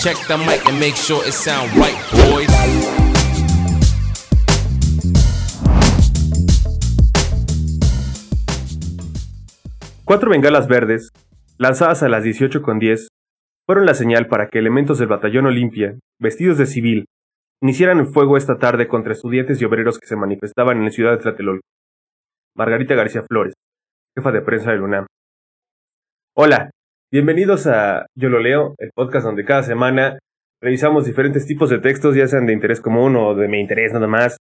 [0.00, 2.48] Check the mic and make sure it sound right, boys.
[10.04, 11.10] Cuatro bengalas verdes,
[11.58, 13.08] lanzadas a las 18.10,
[13.66, 17.06] fueron la señal para que elementos del batallón Olimpia, vestidos de civil,
[17.60, 21.10] iniciaran el fuego esta tarde contra estudiantes y obreros que se manifestaban en la ciudad
[21.10, 21.66] de Tlatelolco.
[22.56, 23.54] Margarita García Flores,
[24.16, 25.06] jefa de prensa del UNAM.
[26.36, 26.70] Hola,
[27.10, 30.18] bienvenidos a Yo lo leo, el podcast donde cada semana
[30.60, 34.06] revisamos diferentes tipos de textos, ya sean de interés común o de mi interés nada
[34.06, 34.36] más,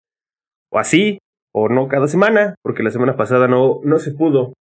[0.72, 1.20] o así,
[1.54, 4.54] o no cada semana, porque la semana pasada no, no se pudo,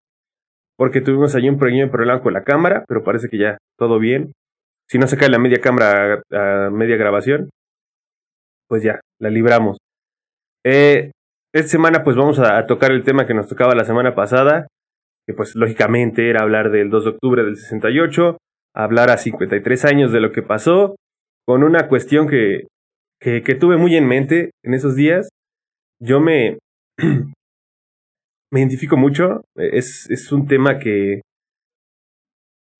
[0.78, 4.34] porque tuvimos allí un pequeño problema con la cámara, pero parece que ya todo bien.
[4.88, 7.50] Si no se cae la media cámara a media grabación,
[8.68, 9.78] pues ya, la libramos.
[10.64, 11.12] Eh,
[11.54, 14.68] esta semana pues vamos a, tocar el tema que nos tocaba la semana pasada,
[15.28, 18.38] que pues lógicamente era hablar del 2 de octubre del 68,
[18.76, 20.96] hablar a 53 años de lo que pasó,
[21.46, 22.68] con una cuestión que,
[23.20, 25.30] que, que tuve muy en mente en esos días.
[26.02, 26.60] Yo me,
[28.52, 31.22] me identifico mucho, es, es un tema que,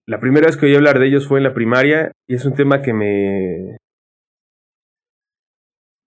[0.08, 2.54] la primera vez que oí hablar de ellos fue en la primaria y es un
[2.54, 3.78] tema que me...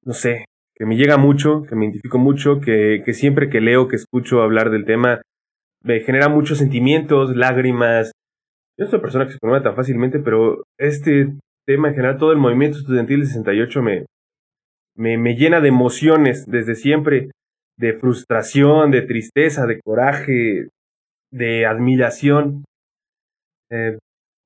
[0.05, 0.45] No sé,
[0.77, 4.41] que me llega mucho, que me identifico mucho, que, que siempre que leo, que escucho
[4.41, 5.21] hablar del tema,
[5.83, 8.13] me genera muchos sentimientos, lágrimas.
[8.79, 11.33] Yo soy una persona que se conmueve tan fácilmente, pero este
[11.67, 14.07] tema en general, todo el movimiento estudiantil del 68 me,
[14.97, 17.31] me, me llena de emociones desde siempre,
[17.77, 20.69] de frustración, de tristeza, de coraje,
[21.31, 22.65] de admiración.
[23.71, 23.99] Eh,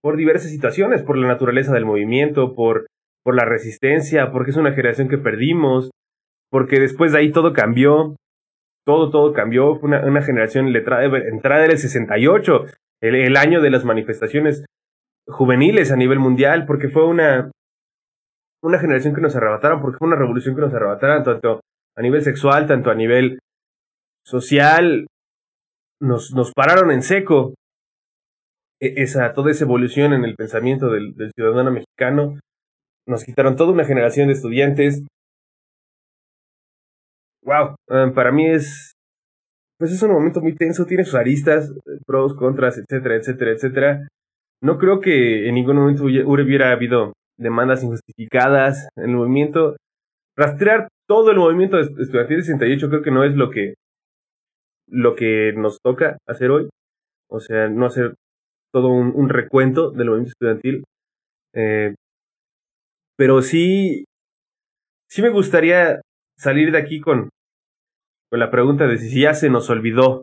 [0.03, 2.87] por diversas situaciones, por la naturaleza del movimiento, por,
[3.23, 5.91] por la resistencia, porque es una generación que perdimos,
[6.51, 8.17] porque después de ahí todo cambió,
[8.85, 12.67] todo, todo cambió, fue una, una generación letrada, entrada del 68,
[13.01, 14.65] el, el año de las manifestaciones
[15.27, 17.51] juveniles a nivel mundial, porque fue una,
[18.63, 21.61] una generación que nos arrebataron, porque fue una revolución que nos arrebataron tanto
[21.97, 23.39] a nivel sexual, tanto a nivel
[24.25, 25.07] social,
[26.01, 27.55] nos, nos pararon en seco,
[28.83, 32.39] e, esa, toda esa evolución en el pensamiento del, ciudadano mexicano.
[33.07, 35.05] Nos quitaron toda una generación de estudiantes.
[37.45, 38.93] Wow, um, para mí es,
[39.79, 41.73] pues es un momento muy tenso, tiene sus aristas,
[42.07, 44.09] pros, contras, etcétera, etcétera, etcétera.
[44.63, 49.77] No creo que en ningún momento hubiera habido demandas injustificadas en el movimiento.
[50.37, 53.75] Rastrear todo el movimiento estudiantil de 68 creo que no es lo que
[54.87, 56.69] lo que nos toca hacer hoy.
[57.29, 58.15] O sea, no hacer
[58.73, 60.85] todo un, recuento del movimiento estudiantil.
[61.55, 61.95] Eh,
[63.17, 64.05] pero sí,
[65.11, 66.01] sí me gustaría
[66.43, 67.29] salir de aquí con,
[68.31, 70.23] con la pregunta de si ya se nos olvidó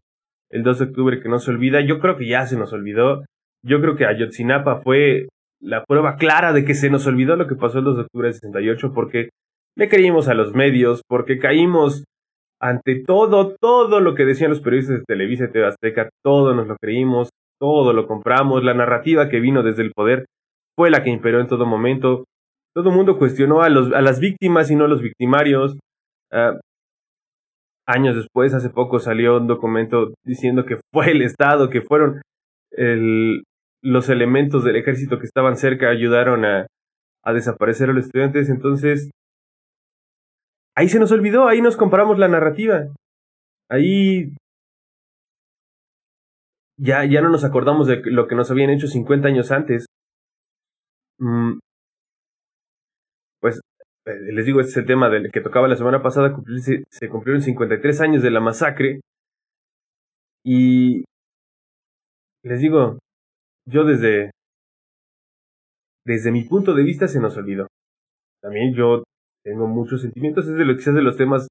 [0.52, 1.82] el 2 de octubre que no se olvida.
[1.82, 3.24] Yo creo que ya se nos olvidó.
[3.64, 5.28] Yo creo que Ayotzinapa fue
[5.62, 8.28] la prueba clara de que se nos olvidó lo que pasó el 2 de octubre
[8.28, 9.30] del 68 porque
[9.78, 12.04] le creímos a los medios, porque caímos
[12.62, 16.68] ante todo, todo lo que decían los periodistas de Televisa y TV Azteca, todo nos
[16.68, 20.26] lo creímos, todo lo compramos, la narrativa que vino desde el poder
[20.76, 22.26] fue la que imperó en todo momento.
[22.76, 25.78] Todo el mundo cuestionó a, los, a las víctimas y no a los victimarios.
[26.32, 26.60] Ah,
[27.88, 32.22] años después, hace poco salió un documento diciendo que fue el Estado, que fueron
[32.72, 33.44] el,
[33.82, 36.68] los elementos del ejército que estaban cerca ayudaron a,
[37.24, 38.50] a desaparecer a los estudiantes.
[38.50, 39.10] Entonces,
[40.76, 42.88] ahí se nos olvidó, ahí nos comparamos la narrativa.
[43.70, 44.34] Ahí
[46.78, 49.86] ya, ya no nos acordamos de lo que nos habían hecho 50 años antes.
[51.20, 51.60] Mm,
[53.40, 53.60] pues
[54.16, 57.42] les digo, este es el tema del que tocaba la semana pasada, se, se cumplieron
[57.42, 59.02] 53 años de la masacre.
[60.44, 61.04] Y
[62.44, 63.00] les digo,
[63.68, 64.32] yo desde,
[66.06, 67.68] desde mi punto de vista se nos olvidó.
[68.42, 69.04] También yo
[69.44, 71.48] tengo muchos sentimientos, es de lo quizás de los temas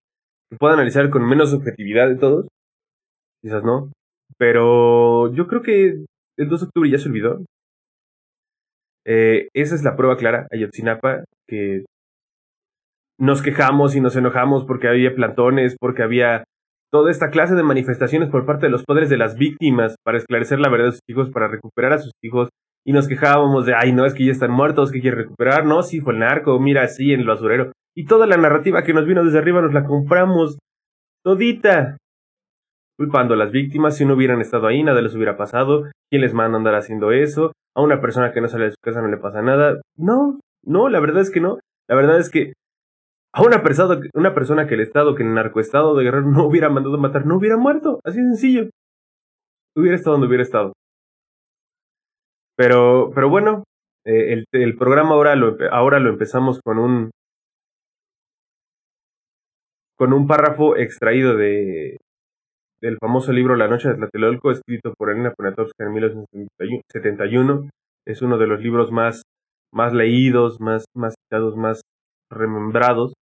[0.50, 2.48] que puedo analizar con menos objetividad de todos.
[3.42, 3.92] Quizás no.
[4.36, 6.04] Pero yo creo que
[6.36, 7.44] el 2 de octubre ya se olvidó.
[9.04, 11.84] Eh, esa es la prueba clara, Ayotzinapa, que
[13.18, 16.44] nos quejamos y nos enojamos porque había plantones, porque había
[16.90, 20.60] toda esta clase de manifestaciones por parte de los padres de las víctimas para esclarecer
[20.60, 22.48] la verdad de sus hijos, para recuperar a sus hijos,
[22.86, 25.82] y nos quejábamos de, ay, no, es que ya están muertos, que quieren recuperar, no,
[25.82, 27.72] sí, fue el narco, mira, sí, en el basurero.
[27.94, 30.58] Y toda la narrativa que nos vino desde arriba nos la compramos
[31.24, 31.98] todita
[32.98, 36.34] culpando a las víctimas, si no hubieran estado ahí, nada les hubiera pasado, ¿quién les
[36.34, 37.52] manda a andar haciendo eso?
[37.76, 39.80] A una persona que no sale de su casa no le pasa nada.
[39.96, 41.58] No, no, la verdad es que no.
[41.88, 42.54] La verdad es que
[43.32, 47.26] a una persona, que el Estado, que el narcoestado de Guerrero no hubiera mandado matar,
[47.26, 48.00] no hubiera muerto.
[48.04, 48.70] Así de sencillo.
[49.76, 50.72] Hubiera estado donde hubiera estado.
[52.56, 53.64] Pero, pero bueno,
[54.04, 57.10] Eh, el, programa ahora lo, ahora lo empezamos con un
[59.98, 61.98] con un párrafo extraído de
[62.80, 67.68] del famoso libro La Noche de Tlatelolco, escrito por Elena Poniatowska en 1971.
[68.06, 69.22] Es uno de los libros más,
[69.72, 71.82] más leídos, más, más citados, más
[72.30, 73.14] remembrados,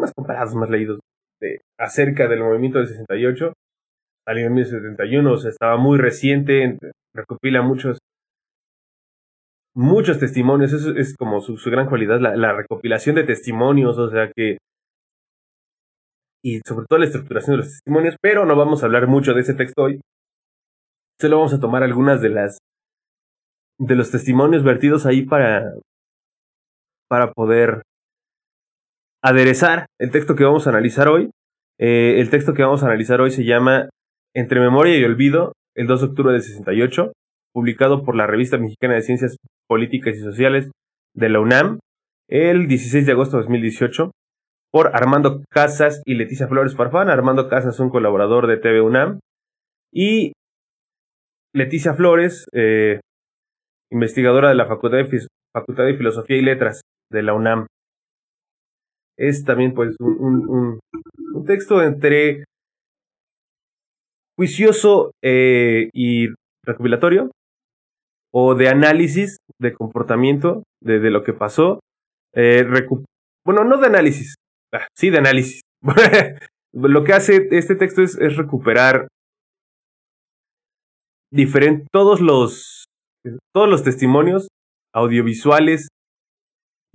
[0.00, 1.00] más comparados, más leídos,
[1.40, 3.52] de, acerca del movimiento del 68.
[4.26, 6.78] Salió en 1971, o sea, estaba muy reciente,
[7.14, 7.98] recopila muchos
[9.76, 14.58] muchos testimonios, eso es como su, gran cualidad, la, recopilación de testimonios, o sea que
[16.44, 19.40] y sobre todo la estructuración de los testimonios, pero no vamos a hablar mucho de
[19.40, 20.00] ese texto hoy.
[21.18, 22.58] Solo vamos a tomar algunas de las
[23.78, 25.72] de los testimonios vertidos ahí para
[27.08, 27.82] para poder
[29.22, 31.30] aderezar el texto que vamos a analizar hoy.
[31.78, 33.88] Eh, el texto que vamos a analizar hoy se llama
[34.34, 37.12] Entre Memoria y Olvido, el 2 de octubre del 68,
[37.52, 39.36] publicado por la Revista Mexicana de Ciencias
[39.66, 40.70] Políticas y Sociales
[41.14, 41.78] de la UNAM,
[42.28, 44.10] el 16 de agosto de 2018
[44.70, 47.08] por Armando Casas y Leticia Flores Farfán.
[47.08, 49.20] Armando Casas, un colaborador de TV UNAM.
[49.92, 50.32] Y
[51.54, 52.98] Leticia Flores, eh,
[53.92, 56.80] investigadora de la Facultad de, Facultad de Filosofía y Letras
[57.14, 57.66] de la UNAM.
[59.16, 60.80] Es también pues un,
[61.46, 62.44] texto entre
[64.36, 66.28] juicioso eh, y
[66.64, 67.30] recopilatorio
[68.32, 71.80] o de análisis de comportamiento de, lo que pasó.
[72.34, 72.64] Eh,
[73.44, 74.34] bueno, no de análisis,
[74.74, 75.60] Ah, sí, de análisis.
[76.72, 79.06] Lo que hace este texto es, recuperar
[81.32, 82.86] diferente, todos los,
[83.52, 84.48] todos los testimonios
[84.92, 85.88] audiovisuales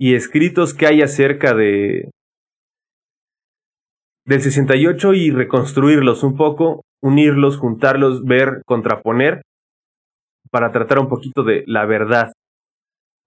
[0.00, 2.10] y escritos que hay acerca de
[4.24, 9.42] del 68 y reconstruirlos un poco, unirlos, juntarlos, ver, contraponer,
[10.50, 12.32] para tratar un poquito de la verdad.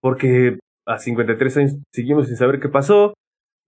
[0.01, 3.13] Porque a 53 años seguimos sin saber qué pasó,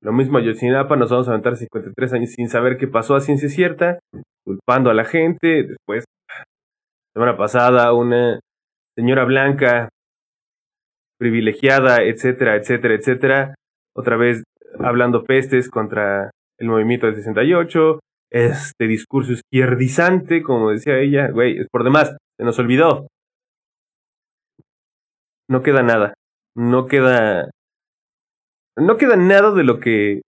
[0.01, 3.49] lo mismo Ayotzinapa, nos vamos a aventar 53 años sin saber qué pasó a ciencia
[3.49, 3.99] cierta,
[4.43, 5.63] culpando a la gente.
[5.63, 6.05] Después,
[7.13, 8.39] semana pasada, una
[8.95, 9.89] señora blanca,
[11.17, 13.55] privilegiada, etcétera, etcétera, etcétera,
[13.95, 14.43] otra vez
[14.79, 17.99] hablando pestes contra el movimiento del 68,
[18.31, 23.07] este discurso izquierdizante, como decía ella, güey, es por demás, se nos olvidó.
[25.47, 26.15] No queda nada,
[26.55, 27.49] no queda
[28.77, 30.21] no queda nada de lo que,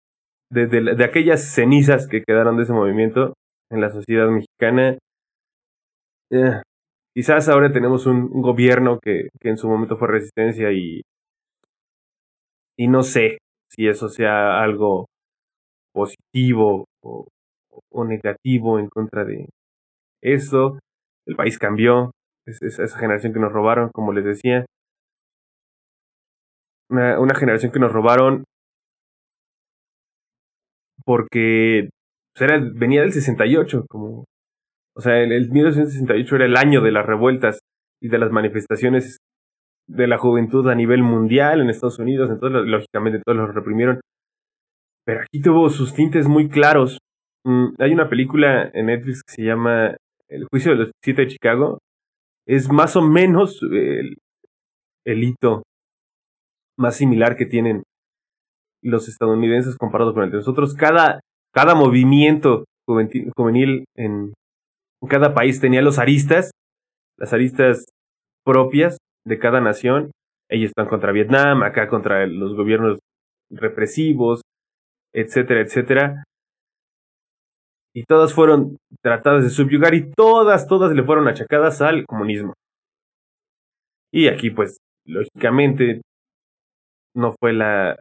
[0.50, 3.34] de, de, aquellas cenizas que quedaron de ese movimiento
[3.70, 4.98] en la sociedad mexicana.
[6.32, 6.62] Eh,
[7.18, 11.02] quizás ahora tenemos un, gobierno que, en su momento fue resistencia y,
[12.78, 13.40] y no sé
[13.72, 15.08] si eso sea algo
[15.92, 17.28] positivo o,
[17.92, 19.50] o negativo en contra de
[20.22, 20.78] eso.
[21.26, 22.12] El país cambió,
[22.46, 24.68] es, esa generación que nos robaron, como les decía,
[26.88, 28.44] una, generación que nos robaron
[31.04, 31.90] porque
[32.36, 34.26] pues, era, venía del 68, como,
[34.98, 37.60] o sea, el, el 1968 era el año de las revueltas
[38.02, 39.18] y de las manifestaciones
[39.88, 44.02] de la juventud a nivel mundial en Estados Unidos, entonces lógicamente todos los reprimieron,
[45.06, 46.98] pero aquí tuvo sus tintes muy claros.
[47.46, 49.96] Mm, hay una película en Netflix que se llama
[50.28, 51.80] El juicio de los siete de Chicago,
[52.46, 54.18] es más o menos el,
[55.06, 55.64] hito
[56.78, 57.84] más similar que tienen
[58.84, 60.74] los estadounidenses comparado con el de nosotros.
[60.76, 61.20] Cada,
[61.54, 64.34] cada movimiento juvenil, en,
[65.06, 66.52] cada país tenía los aristas,
[67.18, 67.86] las aristas
[68.44, 70.12] propias de cada nación.
[70.50, 73.00] Ellos están contra Vietnam, acá contra los gobiernos
[73.52, 74.42] represivos,
[75.14, 76.24] etcétera, etcétera.
[77.94, 82.54] Y todas fueron tratadas de subyugar y todas, todas le fueron achacadas al comunismo.
[84.12, 86.02] Y aquí, pues, lógicamente,
[87.16, 87.98] no fue la,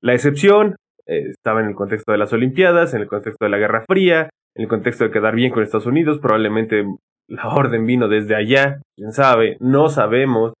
[0.00, 0.76] la excepción.
[1.06, 4.30] Eh, estaba en el contexto de las Olimpiadas, en el contexto de la Guerra Fría,
[4.58, 6.18] en el contexto de quedar bien con Estados Unidos.
[6.18, 6.84] Probablemente
[7.28, 10.52] la orden vino desde allá, quién sabe, no sabemos.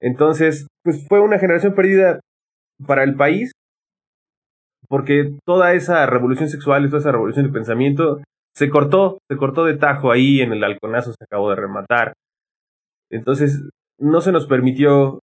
[0.00, 2.20] Entonces, pues fue una generación perdida
[2.86, 3.50] para el país,
[4.88, 8.22] porque toda esa revolución sexual y toda esa revolución de pensamiento
[8.54, 12.12] se cortó, se cortó de tajo ahí en el halconazo, se acabó de rematar.
[13.10, 13.68] Entonces,
[13.98, 15.20] no se nos permitió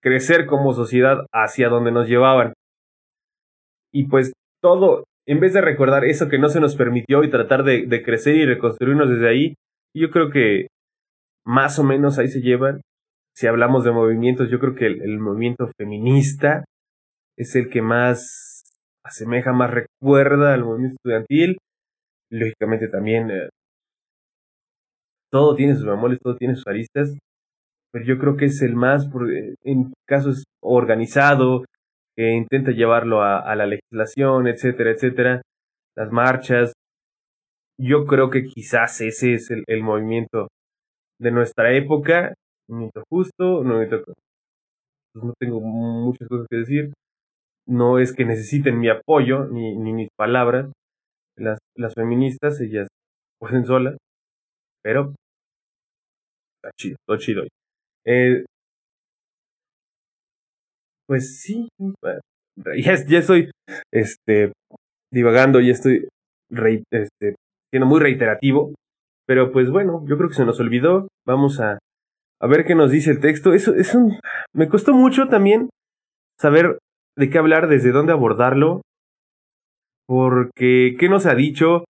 [0.00, 2.52] crecer como sociedad hacia donde nos llevaban.
[3.92, 7.64] Y pues todo, en vez de recordar eso que no se nos permitió y tratar
[7.64, 9.54] de, crecer y reconstruirnos desde ahí,
[9.94, 10.68] yo creo que
[11.44, 12.80] más o menos ahí se llevan.
[13.34, 16.64] Si hablamos de movimientos, yo creo que el, movimiento feminista
[17.36, 18.62] es el que más
[19.04, 21.58] asemeja, más recuerda al movimiento estudiantil.
[22.30, 23.48] Lógicamente también eh,
[25.30, 27.16] todo tiene sus bemoles, todo tiene sus aristas.
[27.92, 29.08] pero yo creo que es el más,
[29.64, 31.64] en casos organizado,
[32.16, 35.42] que intenta llevarlo a, la legislación, etcétera, etcétera,
[35.96, 36.72] las marchas.
[37.78, 40.48] Yo creo que quizás ese es el, movimiento
[41.18, 42.34] de nuestra época,
[42.68, 44.04] movimiento justo, movimiento
[45.14, 46.92] pues no tengo muchas cosas que decir.
[47.66, 50.70] No es que necesiten mi apoyo ni, ni mis palabras.
[51.36, 52.88] Las, las feministas, ellas
[53.38, 53.96] pueden solas,
[54.82, 55.14] pero
[56.56, 57.44] está chido, todo chido.
[58.04, 58.44] Eh,
[61.06, 61.68] pues sí,
[62.84, 63.50] ya, estoy
[63.92, 64.52] este,
[65.12, 66.08] divagando, ya estoy
[66.90, 67.34] este,
[67.72, 68.74] siendo muy reiterativo,
[69.26, 71.08] pero pues bueno, yo creo que se nos olvidó.
[71.26, 71.78] Vamos a,
[72.40, 73.52] a ver qué nos dice el texto.
[73.54, 74.18] Eso, es un,
[74.54, 75.70] me costó mucho también
[76.38, 76.78] saber
[77.16, 78.82] de qué hablar, desde dónde abordarlo,
[80.06, 81.84] porque qué nos ha dicho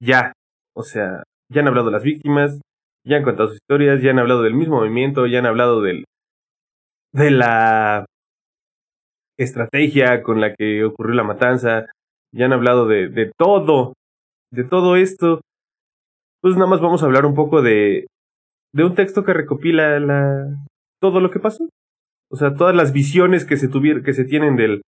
[0.00, 0.32] ya,
[0.74, 2.60] o sea, ya han hablado las víctimas,
[3.06, 6.04] ya han contado sus historias, ya han hablado del mismo movimiento, ya han hablado del
[7.12, 8.06] de la
[9.42, 11.86] estrategia con la que ocurrió la matanza,
[12.34, 13.94] ya han hablado de, de todo,
[14.50, 15.40] de todo esto.
[16.40, 18.06] Pues nada más vamos a hablar un poco de,
[18.72, 20.46] de un texto que recopila la,
[21.00, 21.68] todo lo que pasó.
[22.30, 24.82] O sea, todas las visiones que se tuvieron, que se tienen del,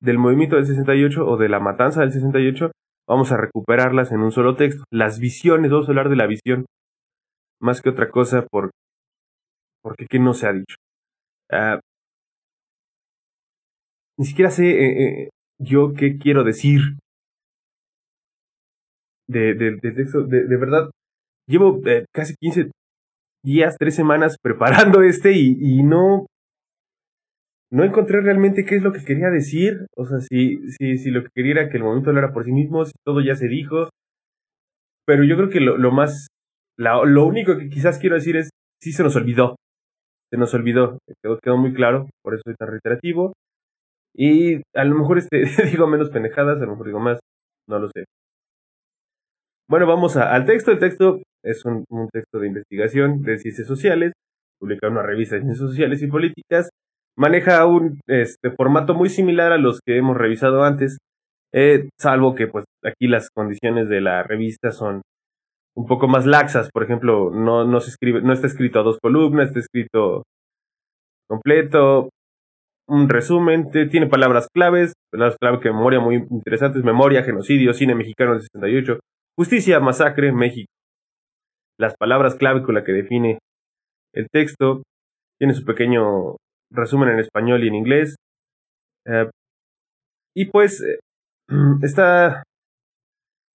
[0.00, 2.72] del movimiento del 68 o de la matanza del 68,
[3.06, 4.84] vamos a recuperarlas en un solo texto.
[4.90, 6.66] Las visiones, vamos a hablar de la visión,
[7.60, 8.70] más que otra cosa, por,
[9.82, 10.76] porque ¿qué no se ha dicho?
[11.50, 11.80] Ah,
[14.20, 16.98] ni siquiera sé eh, eh, yo qué quiero decir
[19.26, 20.24] de, de, de texto.
[20.24, 20.90] De, de, verdad,
[21.48, 22.70] llevo eh, casi 15
[23.42, 26.26] días, tres semanas preparando este y, y, no,
[27.72, 29.86] no encontré realmente qué es lo que quería decir.
[29.96, 32.52] O sea, si, si, si lo que quería era que el momento hablara por sí
[32.52, 33.88] mismo, si todo ya se dijo.
[35.06, 36.26] Pero yo creo que lo, lo más,
[36.76, 38.50] lo único que quizás quiero decir es,
[38.82, 39.56] sí se nos olvidó.
[40.30, 43.32] Se nos olvidó, quedó, quedó muy claro, por eso soy tan reiterativo.
[44.14, 47.20] Y a lo mejor este, digo menos pendejadas, a lo mejor digo más,
[47.68, 48.04] no lo sé.
[49.68, 50.72] Bueno, vamos al texto.
[50.72, 54.12] El texto es un, texto de investigación de ciencias sociales,
[54.58, 56.70] publicado en una revista de ciencias sociales y políticas.
[57.16, 60.98] Maneja un este, formato muy similar a los que hemos revisado antes,
[61.52, 65.02] eh, salvo que pues aquí las condiciones de la revista son
[65.76, 66.70] un poco más laxas.
[66.72, 70.24] Por ejemplo, no, no se escribe, no está escrito a dos columnas, está escrito
[71.28, 72.08] completo
[72.90, 78.32] un resumen, tiene palabras claves, palabras clave que memoria muy interesantes, memoria, genocidio, cine mexicano
[78.32, 78.98] del 68,
[79.38, 80.72] justicia, masacre, México.
[81.78, 83.38] Las palabras clave con las que define
[84.12, 84.82] el texto,
[85.38, 86.36] tiene su pequeño
[86.72, 88.16] resumen en español y en inglés.
[89.06, 89.30] Eh,
[90.34, 90.98] y pues eh,
[91.82, 92.42] está,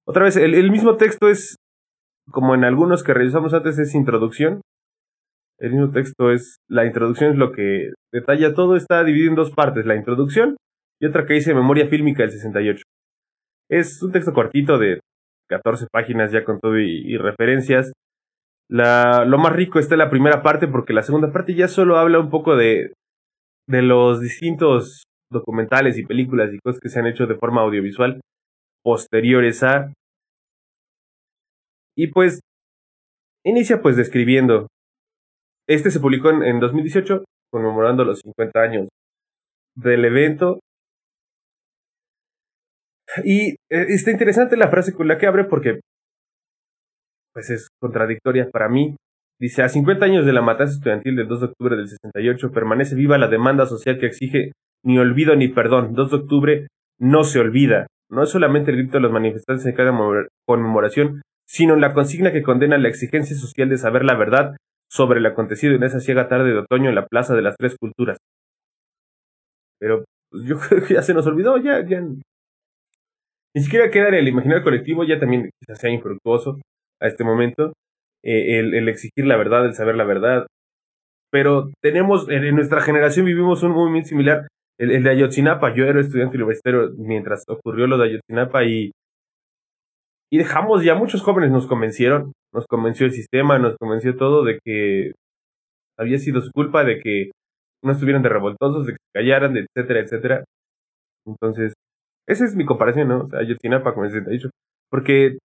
[0.07, 1.57] otra vez, el mismo texto es,
[2.31, 4.61] como en algunos que revisamos antes, es introducción,
[5.59, 9.51] el mismo texto es, la introducción es lo que detalla todo, está dividido en dos
[9.51, 10.57] partes, la introducción
[10.99, 12.83] y otra que dice memoria fílmica del 68.
[13.69, 14.99] Es un texto cortito de
[15.49, 17.91] 14 páginas ya con todo y, referencias.
[18.69, 21.97] La, lo más rico está en la primera parte porque la segunda parte ya solo
[21.97, 22.93] habla un poco de,
[23.67, 28.21] de los distintos documentales y películas y cosas que se han hecho de forma audiovisual
[28.83, 29.93] posteriores a...
[31.97, 32.39] Y pues
[33.43, 34.67] inicia pues describiendo
[35.67, 38.89] este se publicó en, 2018, conmemorando los 50 años
[39.75, 40.59] del evento.
[43.23, 45.79] Y eh, está interesante la frase con la que abre porque
[47.33, 48.95] pues es contradictoria para mí.
[49.39, 52.95] Dice, a 50 años de la matanza estudiantil del 2 de octubre del 68 permanece
[52.95, 54.51] viva la demanda social que exige
[54.83, 55.93] ni olvido ni perdón.
[55.93, 56.67] 2 de octubre
[56.99, 57.87] no se olvida.
[58.09, 59.91] No es solamente el grito de los manifestantes en cada
[60.47, 64.55] conmemoración, sino la consigna que condena la exigencia social de saber la verdad
[64.89, 67.75] sobre el acontecido en esa ciega tarde de otoño en la Plaza de las Tres
[67.79, 68.17] Culturas.
[69.79, 72.01] Pero pues, yo creo que ya se nos olvidó, ya, ya.
[73.53, 76.59] Ni siquiera queda en el imaginario colectivo, ya también quizás sea infructuoso
[77.01, 77.73] a este momento,
[78.23, 80.47] eh, el, exigir la verdad, el saber la verdad.
[81.31, 85.73] Pero tenemos, en, nuestra generación vivimos un movimiento similar, el, el de Ayotzinapa.
[85.73, 88.91] Yo era estudiante universitario mientras ocurrió lo de Ayotzinapa y
[90.31, 94.59] y dejamos ya, muchos jóvenes nos convencieron, nos convenció el sistema, nos convenció todo de
[94.63, 95.11] que
[95.99, 97.31] había sido su culpa, de que
[97.83, 100.43] no estuvieran de revoltosos, de que callaran, etcétera, etcétera.
[101.27, 101.73] Entonces,
[102.27, 103.23] esa es mi comparación, ¿no?
[103.23, 104.49] O sea, Ayotzinapa, les he dicho,
[104.89, 105.37] porque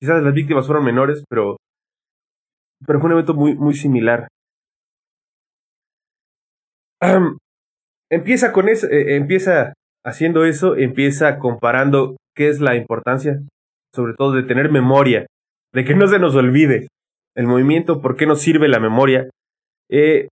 [0.00, 1.58] quizás las víctimas fueron menores, pero,
[2.86, 4.28] pero fue un evento muy, muy similar.
[8.10, 13.40] empieza con eso, eh, empieza haciendo eso, empieza comparando qué es la importancia
[13.96, 15.26] sobre todo de tener memoria,
[15.76, 16.88] de que no se nos olvide
[17.36, 19.28] el movimiento, por qué nos sirve la memoria.
[19.90, 20.28] eh,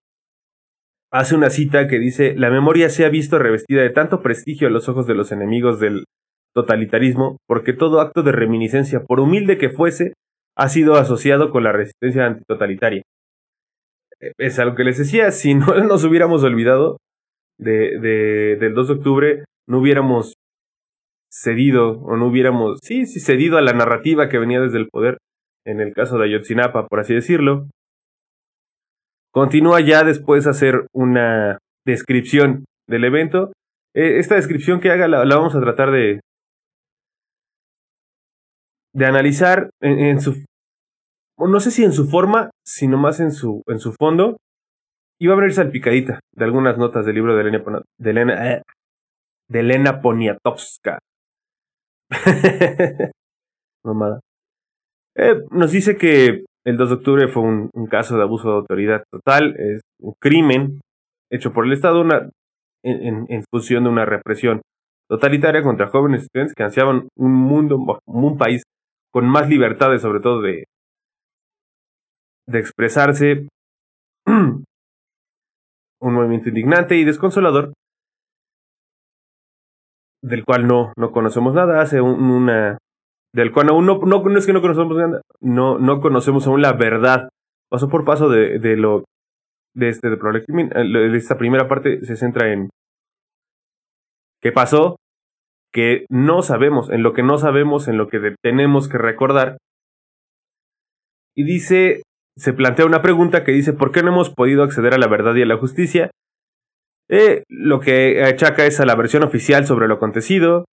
[1.13, 4.71] hace una cita que dice, la memoria se ha visto revestida de tanto prestigio a
[4.71, 6.07] los ojos de los enemigos del
[6.55, 10.15] totalitarismo, porque todo acto de reminiscencia, por humilde que fuese,
[10.57, 13.03] ha sido asociado con la resistencia antitotalitaria.
[14.21, 16.97] Eh, es algo que les decía, si no nos hubiéramos olvidado
[17.59, 20.33] de, de, del 2 de octubre, no hubiéramos
[21.31, 25.19] cedido o no hubiéramos, sí, sí, cedido a la narrativa que venía desde el poder,
[25.67, 27.69] en el caso de Ayotzinapa, por así decirlo.
[29.33, 33.53] Continúa ya después a hacer una descripción del evento.
[33.95, 36.21] Eh, esta descripción que haga la, vamos a tratar de,
[38.93, 40.45] de analizar en, su,
[41.39, 44.37] no sé si en su forma, sino más en su, en su fondo.
[45.21, 47.63] Y va a venir salpicadita de algunas notas del libro de Elena,
[47.99, 48.63] de Elena, eh,
[49.49, 50.99] de Elena Poniatowska.
[53.85, 54.21] Mamada.
[55.17, 59.05] Eh, nos dice que el 2 de octubre fue un, caso de abuso de autoridad
[59.11, 60.81] total, es un crimen
[61.31, 62.31] hecho por el Estado una,
[62.83, 64.63] en, función de una represión
[65.09, 68.63] totalitaria contra jóvenes estudiantes que ansiaban un mundo, un país
[69.13, 70.65] con más libertades, sobre todo de,
[72.49, 73.49] de expresarse,
[74.27, 74.65] un
[76.01, 77.73] movimiento indignante y desconsolador,
[80.23, 82.79] del cual no, no conocemos nada, hace una,
[83.35, 84.97] del cual aún no, no, es que no conocemos
[85.41, 87.29] no, no conocemos aún la verdad,
[87.69, 89.05] paso por paso de, de lo,
[89.75, 92.71] de este, de esta primera parte se centra en
[94.41, 94.97] qué pasó,
[95.73, 99.57] que no sabemos, en lo que no sabemos, en lo que tenemos que recordar.
[101.35, 102.03] Y dice,
[102.37, 105.35] se plantea una pregunta que dice, ¿por qué no hemos podido acceder a la verdad
[105.35, 106.13] y a la justicia?
[107.09, 110.67] Eh, lo que achaca es a la versión oficial sobre lo acontecido,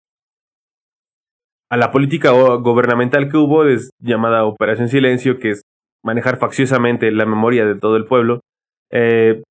[1.71, 5.63] a la política gubernamental que hubo, es llamada Operación Silencio, que es
[6.03, 8.41] manejar facciosamente la memoria de todo el pueblo,
[8.91, 9.43] eh,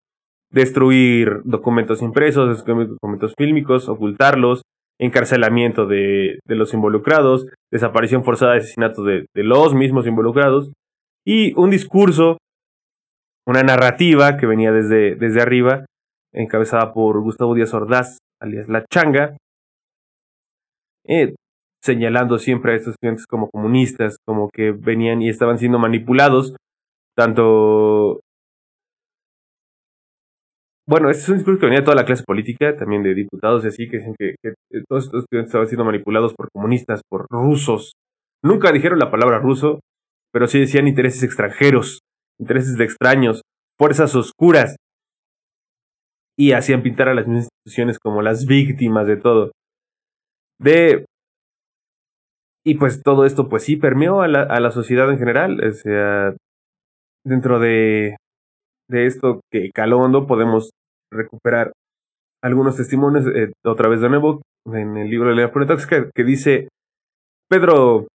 [0.49, 4.63] destruir documentos impresos, documentos fílmicos, ocultarlos,
[4.99, 10.71] encarcelamiento de, de los involucrados, desaparición forzada de asesinatos de, de, los mismos involucrados,
[11.25, 12.37] y un discurso,
[13.45, 15.85] una narrativa que venía desde, desde arriba,
[16.33, 19.37] encabezada por Gustavo Díaz Ordaz, alias La Changa,
[21.05, 21.35] eh,
[21.87, 26.55] señalando siempre a estos estudiantes como comunistas, como que venían y estaban siendo manipulados,
[27.15, 28.21] tanto
[30.89, 33.65] bueno, este es un discurso que venía de toda la clase política, también de diputados
[33.65, 34.35] y así, que dicen que,
[34.87, 37.91] todos estos estudiantes estaban siendo manipulados por comunistas, por rusos.
[38.41, 39.81] Nunca dijeron la palabra ruso,
[40.31, 41.99] pero sí decían intereses extranjeros,
[42.39, 43.41] intereses de extraños,
[43.77, 44.77] fuerzas oscuras.
[46.37, 49.51] Y hacían pintar a las instituciones como las víctimas de todo.
[50.57, 51.05] De.
[52.67, 55.57] Y pues todo esto, pues sí, permeó a la, a la sociedad en general.
[55.65, 56.35] O sea,
[57.25, 58.17] dentro de,
[58.89, 60.71] de esto que caló hondo, podemos
[61.09, 61.71] recuperar
[62.43, 66.67] algunos testimonios, eh, otra vez de nuevo, en el libro de la Ponetox, que, dice,
[67.49, 68.09] Pedro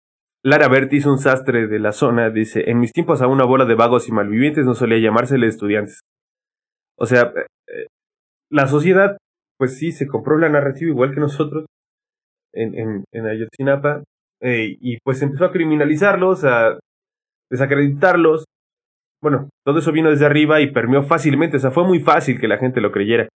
[0.45, 3.77] Lara Bertis, un sastre de la zona, dice, en mis tiempos a una bola de
[3.77, 6.01] vagos y malvivientes no solía llamársele estudiantes.
[6.99, 7.87] O sea, eh, eh,
[8.51, 9.17] la sociedad,
[9.61, 11.67] pues sí, se compró la narrativa igual que nosotros
[12.53, 14.03] en, en Ayotzinapa,
[14.43, 16.79] y pues empezó a criminalizarlos, a
[17.51, 18.45] desacreditarlos,
[19.23, 22.49] bueno, todo eso vino desde arriba y permeó fácilmente, o sea, fue muy fácil que
[22.49, 23.29] la gente lo creyera.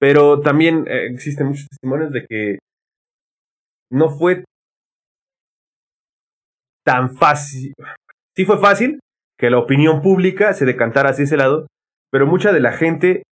[0.00, 2.58] Pero también eh, existen muchos testimonios de que
[3.92, 4.44] no fue
[6.84, 7.72] tan fácil.
[8.36, 8.98] Sí fue fácil
[9.38, 11.68] que la opinión pública se decantara hacia ese lado,
[12.10, 13.22] pero mucha de la gente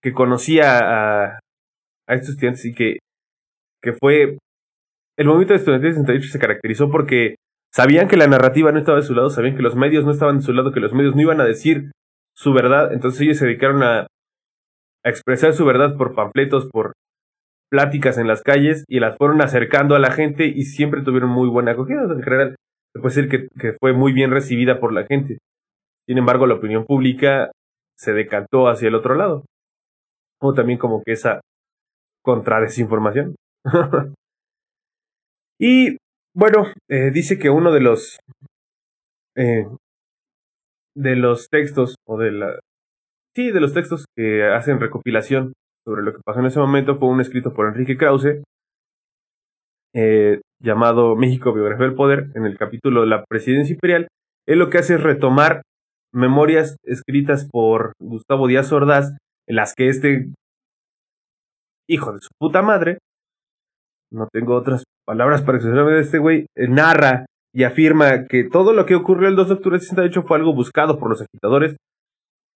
[0.00, 1.40] que conocía a,
[2.06, 2.98] a estos estudiantes y que,
[3.84, 4.38] que fue...
[5.16, 7.36] El movimiento de estudiantes de 68 se caracterizó porque
[7.74, 10.36] Sabían que la narrativa no estaba de su lado, sabían que los medios no estaban
[10.36, 11.90] de su lado, que los medios no iban a decir
[12.32, 14.06] su verdad, entonces ellos se dedicaron a,
[15.04, 16.92] expresar su verdad por panfletos, por
[17.68, 21.48] pláticas en las calles y las fueron acercando a la gente y siempre tuvieron muy
[21.48, 22.04] buena acogida.
[22.04, 22.56] En general,
[22.94, 25.38] se puede decir que, que fue muy bien recibida por la gente.
[26.06, 27.50] Sin embargo, la opinión pública
[27.98, 29.44] se decantó hacia el otro lado.
[30.40, 31.40] O también como que esa
[32.22, 33.34] contradesinformación.
[35.60, 35.96] y
[36.34, 38.18] bueno, eh, dice que uno de los
[39.36, 39.66] eh,
[40.96, 42.58] de los textos o de la
[43.34, 47.08] sí de los textos que hacen recopilación sobre lo que pasó en ese momento fue
[47.08, 48.42] un escrito por Enrique Krause
[49.94, 54.08] eh, llamado México Biografía del Poder en el capítulo de la Presidencia Imperial.
[54.46, 55.62] Él lo que hace es retomar
[56.12, 60.32] memorias escritas por Gustavo Díaz Ordaz en las que este
[61.88, 62.98] hijo de su puta madre
[64.14, 68.72] no tengo otras palabras para expresarme de este güey, eh, narra y afirma que todo
[68.72, 71.76] lo que ocurrió el 2 de octubre del 68 fue algo buscado por los agitadores,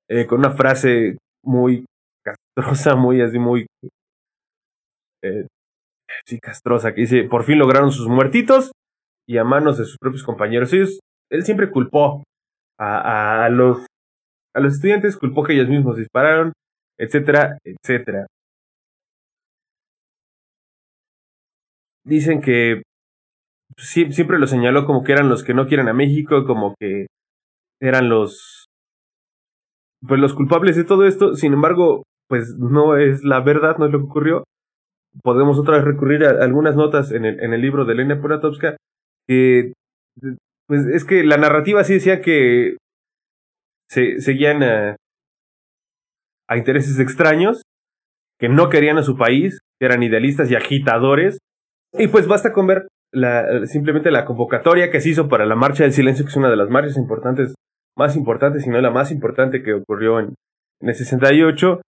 [0.08, 1.84] eh, con una frase muy
[2.24, 3.66] castrosa, muy así, muy...
[5.22, 5.46] Eh,
[6.26, 8.72] sí, castrosa, que dice, por fin lograron sus muertitos
[9.28, 10.72] y a manos de sus propios compañeros.
[10.72, 12.24] Ellos, él siempre culpó
[12.78, 13.84] a, a los,
[14.54, 16.52] a los estudiantes, culpó que ellos mismos dispararon,
[16.98, 18.26] etcétera, etcétera.
[22.08, 22.82] Dicen que
[23.76, 27.06] siempre lo señaló como que eran los que no quieren a México, como que
[27.80, 28.64] eran los
[30.06, 33.92] pues los culpables de todo esto, sin embargo, pues no es la verdad, no es
[33.92, 34.44] lo que ocurrió.
[35.22, 38.76] Podemos otra vez recurrir a algunas notas en el, en el libro de Elena Puratovska,
[39.26, 39.72] que
[40.66, 42.76] pues es que la narrativa sí decía que
[43.90, 44.96] se seguían a,
[46.48, 47.62] a intereses extraños,
[48.38, 51.38] que no querían a su país, que eran idealistas y agitadores.
[51.92, 55.84] Y pues basta con ver la, simplemente la convocatoria que se hizo para la Marcha
[55.84, 57.54] del Silencio, que es una de las marchas importantes,
[57.96, 60.34] más importantes, si no la más importante que ocurrió en,
[60.80, 61.80] en el 68,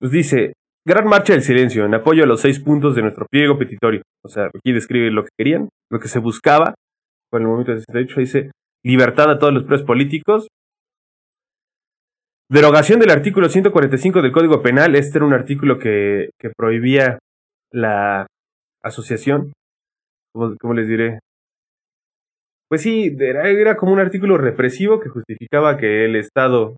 [0.00, 0.54] pues dice,
[0.86, 4.02] Gran Marcha del Silencio, en apoyo a los seis puntos de nuestro pliego petitorio.
[4.24, 6.74] O sea, aquí describe lo que querían, lo que se buscaba
[7.30, 8.50] con el movimiento del 68, dice,
[8.84, 10.48] libertad a todos los presos políticos,
[12.50, 14.96] Derogación del artículo 145 del Código Penal.
[14.96, 17.20] Este era un artículo que, que prohibía
[17.70, 18.26] la
[18.82, 19.52] asociación
[20.32, 21.18] ¿cómo, les diré?
[22.68, 26.76] Pues sí, era, como un artículo represivo que justificaba que el Estado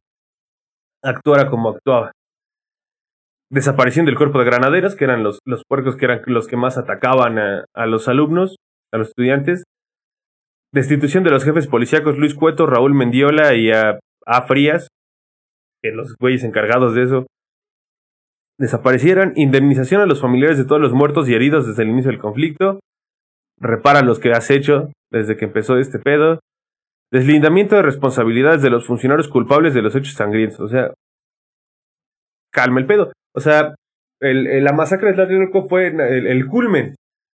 [1.02, 2.12] actuara como actuaba.
[3.50, 6.78] Desaparición del cuerpo de granaderos, que eran los, los puercos que eran los que más
[6.78, 8.56] atacaban a, a los alumnos,
[8.90, 9.64] a los estudiantes.
[10.72, 14.88] Destitución de los jefes policíacos Luis Cueto, Raúl Mendiola y a, a Frías,
[15.82, 17.26] que los güeyes encargados de eso
[18.62, 19.32] desaparecieran.
[19.34, 22.78] Indemnización a los familiares de todos los muertos y heridos desde el inicio del conflicto
[23.58, 26.38] repara los que has hecho desde que empezó este pedo.
[27.10, 30.60] Deslindamiento de responsabilidades de los funcionarios culpables de los hechos sangrientos.
[30.60, 30.94] O sea,
[32.52, 33.12] calma el pedo.
[33.34, 33.74] O sea,
[34.20, 36.94] el, la masacre de Tlatelolco fue el, culmen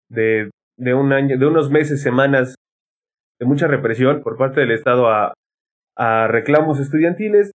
[0.08, 2.54] de, de, un año, de unos meses, semanas
[3.40, 5.34] de mucha represión por parte del Estado a,
[5.96, 7.50] a reclamos estudiantiles.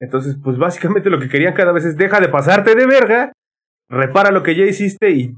[0.00, 3.32] Entonces, pues básicamente lo que querían cada vez es deja de pasarte de verga,
[3.88, 5.34] repara lo que ya hiciste y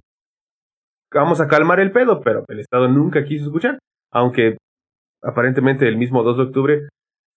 [1.12, 3.78] vamos a calmar el pedo, pero el Estado nunca quiso escuchar,
[4.12, 4.58] aunque
[5.22, 6.88] aparentemente el mismo 2 de octubre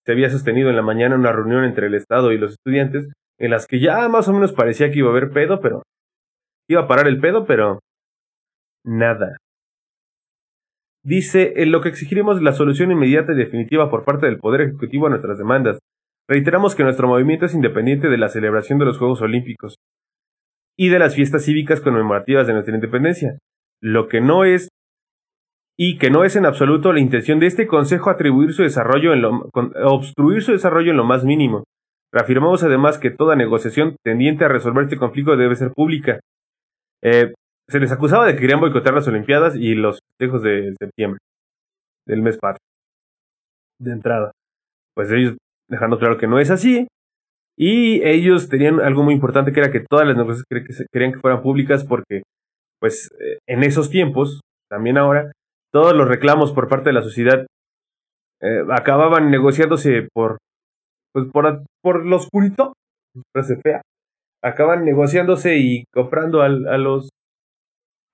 [0.04, 3.08] se había sostenido en la mañana una reunión entre el Estado y los estudiantes,
[3.38, 5.82] en las que ya más o menos parecía que iba a haber pedo, pero
[6.68, 7.80] iba a parar el pedo, pero
[8.84, 9.36] nada.
[11.04, 15.06] Dice, en lo que exigiremos la solución inmediata y definitiva por parte del Poder Ejecutivo
[15.06, 15.78] a nuestras demandas.
[16.32, 19.74] Reiteramos que nuestro movimiento es independiente de la celebración de los Juegos Olímpicos
[20.78, 23.36] y de las fiestas cívicas conmemorativas de nuestra independencia
[23.82, 24.68] lo que no es
[25.78, 29.20] y que no es en absoluto la intención de este Consejo atribuir su desarrollo en
[29.20, 29.50] lo,
[29.84, 31.64] obstruir su desarrollo en lo más mínimo.
[32.10, 36.18] Reafirmamos además que toda negociación tendiente a resolver este conflicto debe ser pública.
[37.02, 37.34] Eh,
[37.68, 41.18] se les acusaba de que querían boicotear las Olimpiadas y los festejos de septiembre,
[42.06, 42.64] del mes patrio,
[43.78, 44.32] de entrada.
[44.94, 45.36] Pues ellos
[45.72, 46.86] dejando claro que no es así.
[47.56, 51.42] Y ellos tenían algo muy importante que era que todas las negociaciones querían que fueran
[51.42, 52.22] públicas porque
[52.80, 55.32] pues eh, en esos tiempos, también ahora,
[55.72, 57.46] todos los reclamos por parte de la sociedad
[58.40, 60.38] eh, acababan negociándose por,
[61.12, 62.74] pues por, por lo oscurito,
[63.32, 63.82] frase fea,
[64.42, 67.08] acaban negociándose y comprando al, a los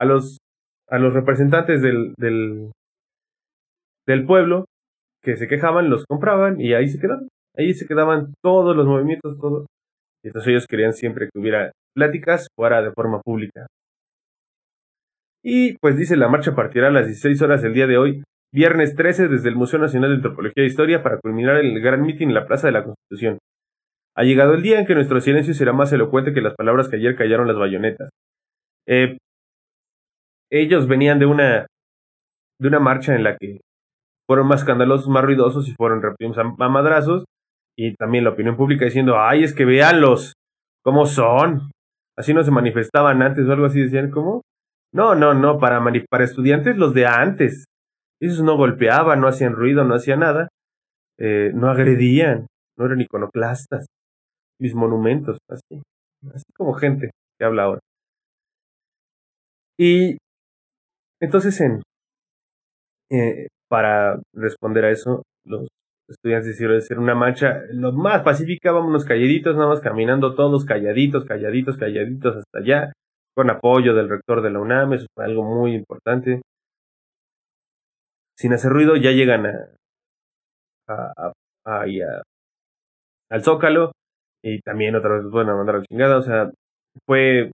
[0.00, 0.38] a los
[0.90, 2.70] a los representantes del, del
[4.06, 4.66] del pueblo
[5.22, 7.28] que se quejaban, los compraban y ahí se quedaban.
[7.58, 9.66] Ahí se quedaban todos los movimientos, todo.
[10.22, 13.66] Y entonces ellos querían siempre que hubiera pláticas fuera de forma pública.
[15.42, 18.94] Y pues dice la marcha partirá a las 16 horas del día de hoy, viernes
[18.94, 22.34] 13, desde el Museo Nacional de Antropología e Historia para culminar el gran mitin en
[22.34, 23.38] la Plaza de la Constitución.
[24.16, 26.96] Ha llegado el día en que nuestro silencio será más elocuente que las palabras que
[26.96, 28.10] ayer callaron las bayonetas.
[28.86, 29.18] Eh,
[30.50, 31.66] ellos venían de una
[32.60, 33.60] de una marcha en la que
[34.26, 37.24] fueron más escandalosos, más ruidosos y fueron reprimidos a, madrazos
[37.78, 40.32] y también la opinión pública diciendo, ay, es que véanlos,
[40.82, 41.70] cómo son.
[42.16, 44.42] Así no se manifestaban antes o algo así, decían, ¿cómo?
[44.92, 47.66] No, no, no, para, para estudiantes los de antes.
[48.20, 50.48] Esos no golpeaban, no hacían ruido, no hacían nada.
[51.18, 53.86] Eh, no agredían, no eran iconoclastas.
[54.58, 55.80] Mis monumentos, así.
[56.34, 57.80] Así como gente que habla ahora.
[59.78, 60.18] Y
[61.20, 61.82] entonces, en,
[63.12, 65.68] eh, para responder a eso, los
[66.08, 71.24] estudiantes decidieron hacer una marcha lo más pacífica, vámonos calladitos, nada más caminando todos calladitos,
[71.24, 72.92] calladitos, calladitos hasta allá
[73.34, 76.42] con apoyo del rector de la UNAM, eso fue algo muy importante.
[78.36, 79.74] sin hacer ruido, ya llegan a,
[80.88, 81.32] a,
[81.64, 81.84] a,
[83.30, 83.92] al Zócalo
[84.42, 86.18] y también otra vez bueno, a mandar a la chingada.
[86.18, 86.50] O sea,
[87.06, 87.50] fue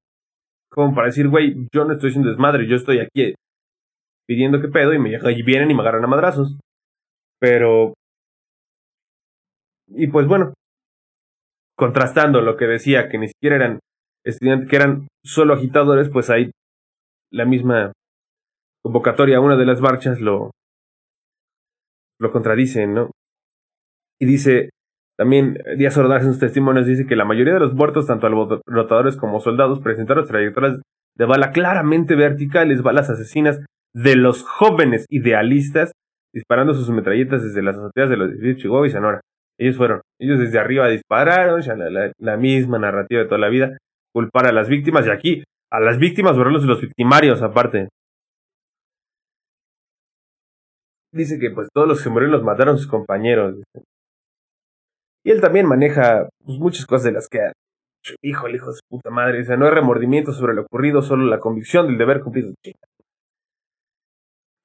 [0.71, 3.35] como para decir, güey, yo no estoy haciendo desmadre, yo estoy aquí
[4.27, 6.59] pidiendo que pedo y me y vienen y me agarran a madrazos.
[7.41, 7.95] Pero.
[9.89, 10.55] Y pues bueno,
[11.77, 13.81] contrastando lo que decía, que ni siquiera eran
[14.25, 16.51] estudiantes, que eran solo agitadores, pues hay
[17.31, 17.93] la misma
[18.83, 20.51] convocatoria una de las marchas lo,
[22.21, 23.11] lo contradicen, ¿no?
[24.21, 24.71] Y dice,
[25.17, 28.29] también Díaz Ordaz en sus testimonios dice que la mayoría de los muertos, tanto
[28.67, 30.81] rotadores como soldados, presentaron trayectorias
[31.17, 35.93] de bala claramente verticales, balas asesinas de los jóvenes idealistas,
[36.33, 39.21] disparando sus metralletas desde las azoteas de los edificios Chihuahua y Sonora.
[39.59, 43.79] Ellos fueron, ellos desde arriba dispararon, ya la, la, misma narrativa de toda la vida,
[44.13, 47.89] culpar a las víctimas y aquí a las víctimas borrarlos los victimarios aparte.
[51.13, 53.63] Dice que pues todos los que murieron los mataron sus compañeros.
[55.25, 57.39] Y él también maneja pues, muchas cosas de las que,
[58.23, 61.39] híjole, hijo de su puta madre, sea, no hay remordimiento sobre lo ocurrido, solo la
[61.39, 62.53] convicción del deber cumplido.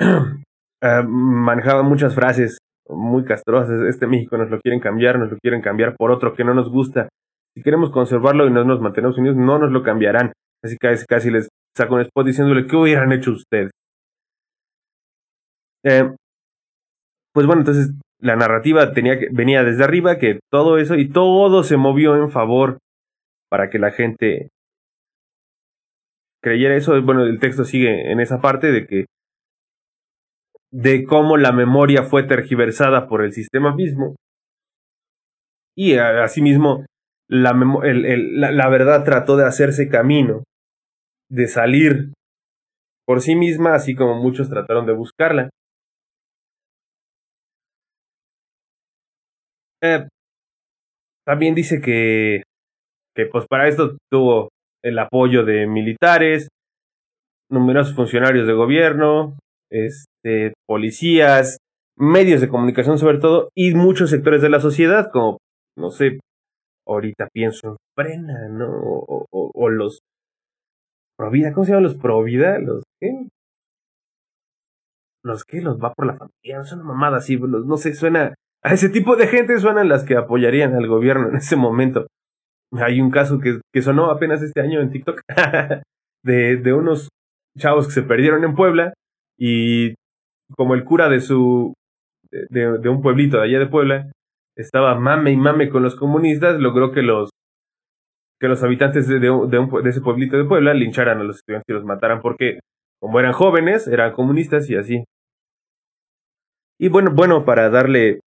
[0.01, 2.57] uh, manejaba muchas frases
[2.89, 3.81] muy castrosas.
[3.87, 6.69] Este México nos lo quieren cambiar, nos lo quieren cambiar por otro que no nos
[6.69, 7.09] gusta.
[7.55, 10.33] Si queremos conservarlo y no nos mantenemos unidos, no nos lo cambiarán.
[10.63, 13.71] Así que casi, casi les saco un spot diciéndole, ¿qué hubieran hecho ustedes?
[15.83, 16.11] Eh,
[17.33, 18.91] pues bueno, entonces la narrativa
[19.31, 22.79] venía desde arriba, que todo eso y todo se movió en favor
[23.49, 24.49] para que la gente
[26.41, 27.01] creyera eso.
[27.01, 29.05] Bueno, el texto sigue en esa parte de que
[30.71, 34.15] de cómo la memoria fue tergiversada por el sistema mismo
[35.75, 36.85] y asimismo
[37.29, 40.43] la, la, la verdad trató de hacerse camino,
[41.29, 42.13] de salir
[43.07, 45.49] por sí misma, así como muchos trataron de buscarla.
[49.81, 50.07] Eh,
[51.25, 52.43] también dice que,
[53.15, 54.49] que pues para esto tuvo
[54.83, 56.49] el apoyo de militares,
[57.49, 59.37] numerosos funcionarios de gobierno,
[59.71, 61.57] este, policías,
[61.97, 65.39] medios de comunicación sobre todo, y muchos sectores de la sociedad, como,
[65.75, 66.19] no sé,
[66.87, 68.69] ahorita pienso en Frena, ¿no?
[68.69, 69.99] O, o, los
[71.17, 72.59] Provida, ¿cómo se llaman los Provida?
[72.59, 73.27] ¿Los qué?
[75.23, 75.59] ¿Los qué?
[75.59, 79.15] Los va por la familia, es una mamada así, no sé, suena a ese tipo
[79.15, 82.07] de gente suenan las que apoyarían al gobierno en ese momento.
[82.73, 85.21] Hay un caso que, que sonó apenas este año en TikTok
[86.23, 87.09] de, de unos
[87.57, 88.93] chavos que se perdieron en Puebla
[89.37, 89.95] y
[90.55, 91.73] como el cura de su
[92.31, 94.11] de, un pueblito de allá de Puebla
[94.55, 97.29] estaba mame y mame con los comunistas, logró que los
[98.39, 101.65] que los habitantes de, de, un, de ese pueblito de Puebla lincharan a los estudiantes
[101.69, 102.59] y los mataran porque
[103.01, 105.03] como eran jóvenes, eran comunistas y así.
[106.79, 108.21] Y bueno, bueno, para darle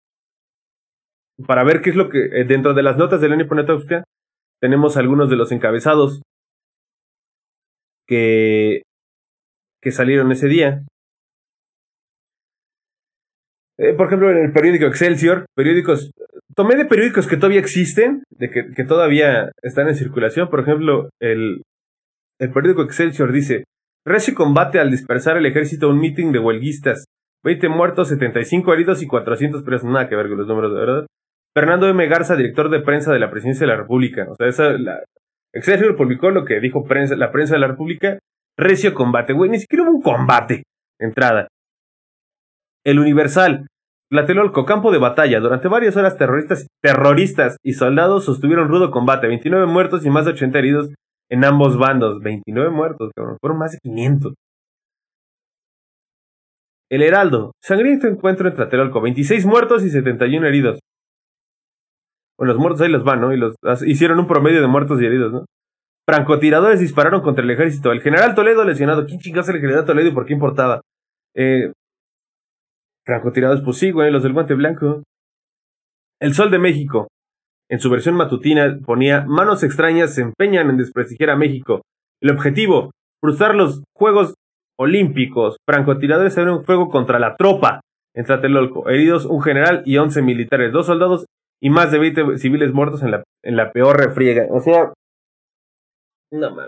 [1.47, 4.03] para ver qué es lo que eh, dentro de las notas de Lenny Poniatowska
[4.59, 6.21] tenemos algunos de los encabezados
[8.07, 8.83] que,
[9.81, 10.85] que salieron ese día.
[13.81, 16.11] Eh, por ejemplo, en el periódico Excelsior, periódicos,
[16.55, 20.49] tomé de periódicos que todavía existen, de que, que todavía están en circulación.
[20.49, 21.63] Por ejemplo, el,
[22.39, 23.63] el periódico Excelsior dice,
[24.05, 27.05] Recio combate al dispersar el ejército un mitin de huelguistas.
[27.43, 29.89] 20 muertos, 75 heridos y 400 presos.
[29.89, 31.07] Nada que ver con los números, de verdad.
[31.55, 32.07] Fernando M.
[32.07, 34.27] Garza, director de prensa de la Presidencia de la República.
[34.29, 35.03] O sea, esa, la,
[35.53, 38.19] Excelsior publicó lo que dijo prensa, la prensa de la República.
[38.57, 40.63] Recio combate, güey, ni siquiera hubo un combate.
[40.99, 41.47] Entrada.
[42.83, 43.67] El Universal.
[44.11, 45.39] Tlatelolco, campo de batalla.
[45.39, 49.27] Durante varias horas terroristas, terroristas y soldados sostuvieron rudo combate.
[49.27, 50.89] 29 muertos y más de 80 heridos
[51.29, 52.19] en ambos bandos.
[52.19, 53.37] 29 muertos, cabrón.
[53.39, 54.33] Fueron más de 500.
[56.89, 57.53] El Heraldo.
[57.61, 58.99] Sangriento encuentro en Tlatelolco.
[58.99, 60.79] 26 muertos y 71 heridos.
[62.37, 63.31] Bueno, los muertos ahí los van, ¿no?
[63.31, 65.45] Y los hicieron un promedio de muertos y heridos, ¿no?
[66.05, 67.93] Francotiradores dispararon contra el ejército.
[67.93, 69.05] El general Toledo lesionado.
[69.05, 70.81] ¿Quién chingados el general Toledo y por qué importaba?
[71.33, 71.71] Eh,
[73.05, 75.03] francotiradores, pues sí, güey, los del guante blanco.
[76.19, 77.07] El Sol de México.
[77.69, 81.81] En su versión matutina ponía manos extrañas se empeñan en desprestigiar a México.
[82.21, 84.35] El objetivo, frustrar los Juegos
[84.77, 85.57] Olímpicos.
[85.65, 87.81] Francotiradores abrieron fuego contra la tropa
[88.13, 88.89] en Tlatelolco.
[88.89, 90.73] Heridos un general y once militares.
[90.73, 91.25] Dos soldados
[91.61, 94.47] y más de 20 civiles muertos en la, en la peor refriega.
[94.49, 94.93] O sea,
[96.31, 96.67] no más.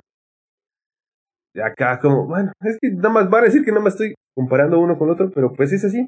[1.55, 4.15] Y acá como, bueno, es que nada más van a decir que no me estoy
[4.35, 6.07] comparando uno con otro, pero pues es así.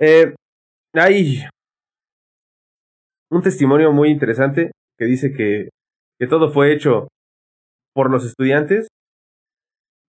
[0.00, 0.34] Eh,
[0.94, 1.44] hay
[3.30, 5.68] un testimonio muy interesante que dice que,
[6.18, 7.08] que todo fue hecho
[7.94, 8.88] por los estudiantes.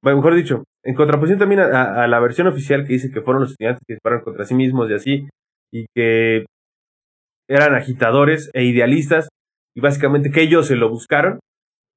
[0.04, 3.82] mejor dicho, en contraposición también a, la versión oficial que dice que fueron los estudiantes
[3.88, 5.30] que dispararon contra sí mismos y así,
[5.72, 6.46] y que
[7.48, 9.28] eran agitadores e idealistas,
[9.76, 11.40] y básicamente que ellos se lo buscaron,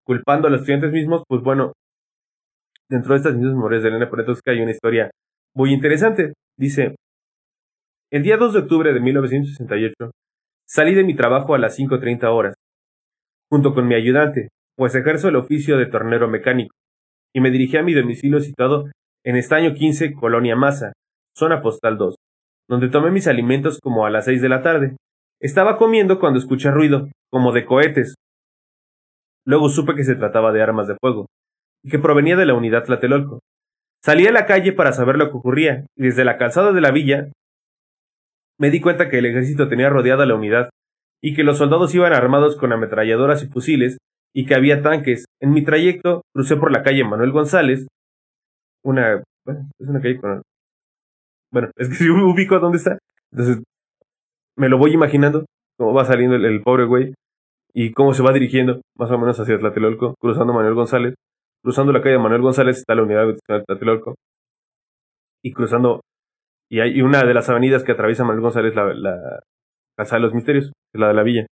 [0.04, 1.72] culpando a los estudiantes mismos, pues bueno,
[2.90, 4.10] dentro de estas mismas memorias de Elena
[4.42, 5.10] que hay una historia
[5.54, 6.32] muy interesante.
[6.58, 6.96] Dice,
[8.10, 10.12] el día 2 de octubre de 1968,
[10.66, 12.54] salí de mi trabajo a las 5.30 horas,
[13.50, 16.74] junto con mi ayudante, pues ejerzo el oficio de tornero mecánico
[17.34, 18.86] y me dirigí a mi domicilio situado
[19.24, 20.92] en Estaño 15, Colonia Masa,
[21.36, 22.14] zona postal 2,
[22.68, 24.96] donde tomé mis alimentos como a las 6 de la tarde.
[25.40, 28.14] Estaba comiendo cuando escuché ruido, como de cohetes.
[29.44, 31.26] Luego supe que se trataba de armas de fuego,
[31.84, 33.40] y que provenía de la unidad Tlatelolco.
[34.02, 36.90] Salí a la calle para saber lo que ocurría, y desde la calzada de la
[36.90, 37.28] villa
[38.58, 40.70] me di cuenta que el ejército tenía rodeada la unidad,
[41.22, 43.98] y que los soldados iban armados con ametralladoras y fusiles,
[44.34, 45.24] y que había tanques.
[45.40, 47.86] En mi trayecto crucé por la calle Manuel González,
[48.84, 50.42] una, bueno, es una calle con,
[51.52, 52.98] bueno, es que si ubico dónde está,
[53.32, 53.62] entonces
[54.56, 57.14] me lo voy imaginando, cómo va saliendo el, pobre güey,
[57.74, 61.14] y cómo se va dirigiendo, más o menos hacia Tlatelolco, cruzando Manuel González,
[61.62, 64.14] cruzando la calle Manuel González está la unidad de Tlatelolco,
[65.42, 66.00] y cruzando,
[66.70, 69.40] y hay una de las avenidas que atraviesa Manuel González, la, la
[69.96, 71.46] Casa de los Misterios, la de la villa.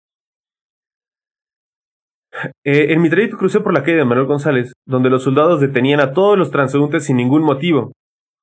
[2.65, 6.01] Eh, en mi trayecto crucé por la calle de Manuel González, donde los soldados detenían
[6.01, 7.93] a todos los transeúntes sin ningún motivo,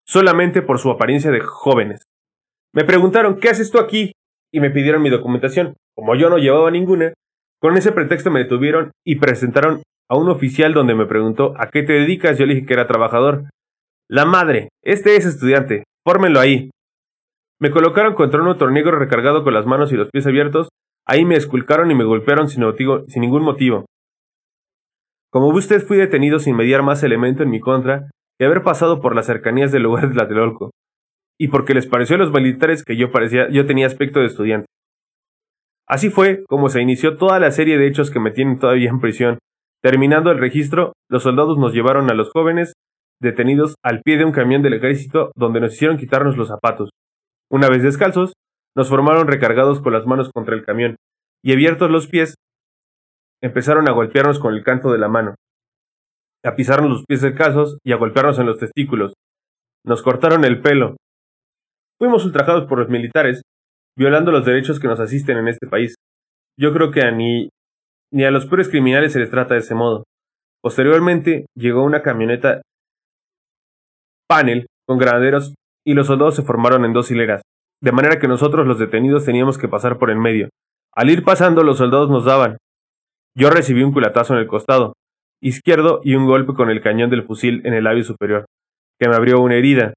[0.06, 2.02] solamente por su apariencia de jóvenes.
[2.74, 4.14] Me preguntaron, ¿qué haces tú aquí?
[4.52, 5.76] Y me pidieron mi documentación.
[5.96, 7.14] Como yo no llevaba ninguna,
[7.62, 11.84] con ese pretexto me detuvieron y presentaron a un oficial donde me preguntó, ¿a qué
[11.84, 12.38] te dedicas?
[12.38, 13.46] Yo le dije que era trabajador.
[14.10, 16.70] La madre, este es estudiante, fórmenlo ahí.
[17.60, 20.70] Me colocaron contra un otro negro recargado con las manos y los pies abiertos
[21.06, 22.64] Ahí me esculcaron y me golpearon sin,
[23.08, 23.86] sin ningún motivo.
[25.30, 29.16] Como usted fui detenido sin mediar más elemento en mi contra y haber pasado por
[29.16, 30.72] las cercanías del lugar de Tlatelolco,
[31.38, 34.68] y porque les pareció a los militares que yo parecía, yo tenía aspecto de estudiante.
[35.88, 39.02] Así fue como se inició toda la serie de hechos que me tienen todavía en
[39.02, 39.40] prisión.
[39.82, 42.74] Terminando el registro, los soldados nos llevaron a los jóvenes
[43.24, 46.92] detenidos al pie de un camión del ejército donde nos hicieron quitarnos los zapatos.
[47.50, 48.34] Una vez descalzos,
[48.76, 50.98] nos formaron recargados con las manos contra el camión,
[51.44, 52.36] y abiertos los pies,
[53.42, 55.36] empezaron a golpearnos con el canto de la mano,
[56.44, 59.14] a pisarnos los pies escasos y a golpearnos en los testículos.
[59.86, 60.96] Nos cortaron el pelo.
[62.00, 63.42] Fuimos ultrajados por los militares,
[63.98, 65.96] violando los derechos que nos asisten en este país.
[66.58, 67.50] Yo creo que a ni,
[68.12, 70.04] ni a los peores criminales se les trata de ese modo.
[70.62, 72.62] Posteriormente llegó una camioneta
[74.28, 75.54] panel con granaderos
[75.86, 77.42] y los soldados se formaron en dos hileras
[77.84, 80.48] de manera que nosotros los detenidos teníamos que pasar por en medio.
[80.96, 82.58] Al ir pasando los soldados nos daban.
[83.36, 84.94] Yo recibí un culatazo en el costado
[85.42, 88.46] izquierdo y un golpe con el cañón del fusil en el labio superior,
[88.98, 89.94] que me abrió una herida.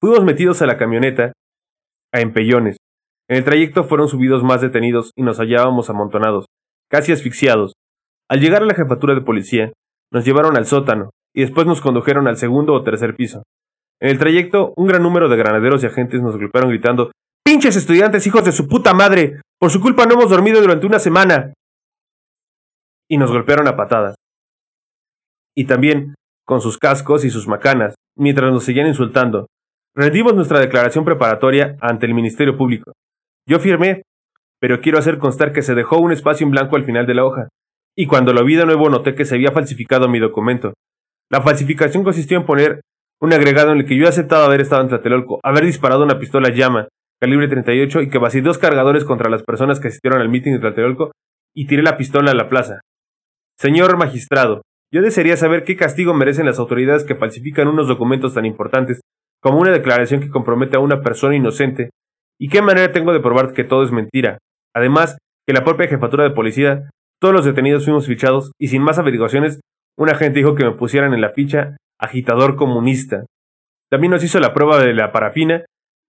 [0.00, 1.32] Fuimos metidos a la camioneta,
[2.12, 2.78] a empellones.
[3.28, 6.46] En el trayecto fueron subidos más detenidos y nos hallábamos amontonados,
[6.90, 7.74] casi asfixiados.
[8.28, 9.72] Al llegar a la jefatura de policía,
[10.12, 13.42] nos llevaron al sótano y después nos condujeron al segundo o tercer piso.
[14.00, 17.10] En el trayecto, un gran número de granaderos y agentes nos golpearon gritando
[17.44, 19.40] ¡Pinches estudiantes, hijos de su puta madre!
[19.58, 21.52] Por su culpa no hemos dormido durante una semana.
[23.08, 24.14] Y nos golpearon a patadas.
[25.56, 29.46] Y también con sus cascos y sus macanas, mientras nos seguían insultando.
[29.94, 32.92] Rendimos nuestra declaración preparatoria ante el Ministerio Público.
[33.48, 34.02] Yo firmé,
[34.60, 37.24] pero quiero hacer constar que se dejó un espacio en blanco al final de la
[37.24, 37.48] hoja,
[37.96, 40.74] y cuando lo vi de nuevo noté que se había falsificado mi documento.
[41.30, 42.80] La falsificación consistió en poner
[43.20, 46.18] un agregado en el que yo he aceptado haber estado en Tlatelolco, haber disparado una
[46.18, 46.88] pistola llama,
[47.20, 50.58] calibre 38, y que vacié dos cargadores contra las personas que asistieron al mitin de
[50.58, 51.12] Tlatelolco
[51.54, 52.80] y tiré la pistola a la plaza.
[53.56, 58.44] Señor magistrado, yo desearía saber qué castigo merecen las autoridades que falsifican unos documentos tan
[58.44, 59.00] importantes
[59.40, 61.90] como una declaración que compromete a una persona inocente,
[62.38, 64.38] y qué manera tengo de probar que todo es mentira.
[64.74, 68.98] Además, que la propia jefatura de policía, todos los detenidos fuimos fichados, y sin más
[68.98, 69.60] averiguaciones,
[69.96, 73.26] un agente dijo que me pusieran en la ficha agitador comunista.
[73.90, 75.64] También nos hizo la prueba de la parafina,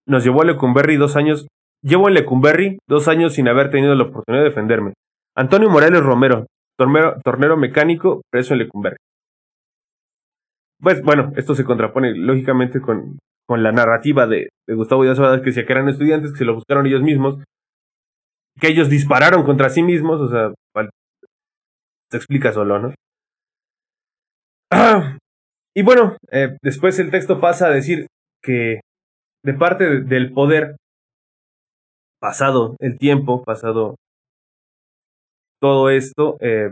[0.08, 1.48] nos llevó a Lecumberri dos años,
[1.84, 4.94] llevo en Lecumberri dos años sin haber tenido la oportunidad de defenderme.
[5.36, 8.98] Antonio Morales Romero, tornero, mecánico, preso en Lecumberri.
[10.82, 13.18] Pues bueno, esto se contrapone lógicamente con,
[13.48, 16.86] con la narrativa de, Gustavo Díaz que decía que eran estudiantes, que se lo buscaron
[16.86, 17.44] ellos mismos,
[18.60, 20.54] que ellos dispararon contra sí mismos, o sea,
[22.12, 22.94] se explica solo, ¿no?
[25.78, 28.08] Y bueno, eh, después el texto pasa a decir
[28.42, 28.80] que
[29.44, 30.78] de parte del poder,
[32.22, 33.96] pasado el tiempo, pasado
[35.62, 36.72] todo esto, eh,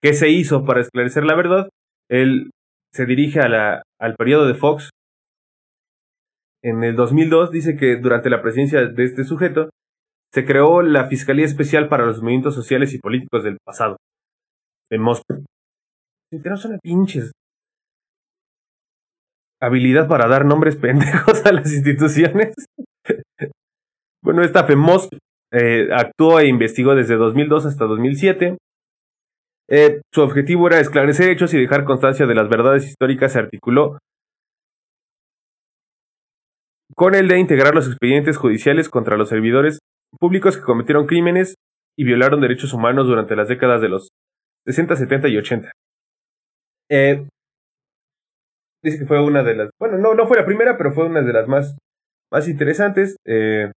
[0.00, 1.68] ¿qué se hizo para esclarecer la verdad?
[2.08, 2.50] El
[2.92, 4.90] se dirige a la, al periodo de Fox.
[6.62, 9.70] En el 2002 dice que durante la presidencia de este sujeto
[10.32, 13.96] se creó la Fiscalía Especial para los Movimientos Sociales y Políticos del Pasado,
[14.90, 15.44] en Moscú.
[16.32, 17.32] No son pinches.
[19.60, 22.54] Habilidad para dar nombres pendejos a las instituciones.
[24.22, 25.08] bueno, esta FEMOS
[25.52, 28.58] eh, actuó e investigó desde 2002 hasta 2007
[29.68, 33.32] eh, su objetivo era esclarecer hechos y dejar constancia de las verdades históricas.
[33.32, 33.98] Se articuló
[36.94, 39.80] con el de integrar los expedientes judiciales contra los servidores
[40.18, 41.56] públicos que cometieron crímenes
[41.98, 44.08] y violaron derechos humanos durante las décadas de los
[44.66, 45.72] 60, 70 y 80.
[46.90, 47.26] Eh,
[48.82, 51.22] dice que fue una de las, bueno, no, no fue la primera, pero fue una
[51.22, 51.76] de las más,
[52.32, 53.16] más interesantes.
[53.26, 53.70] Eh,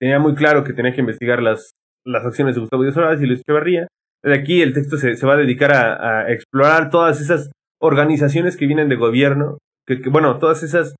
[0.00, 1.70] tenía muy claro que tenía que investigar las,
[2.04, 3.86] las acciones de Gustavo Díaz Ordaz y Luis Echeverría.
[4.22, 8.88] De aquí el texto se, va a dedicar a, explorar todas esas organizaciones que vienen
[8.88, 10.96] de gobierno, que, bueno, todas esas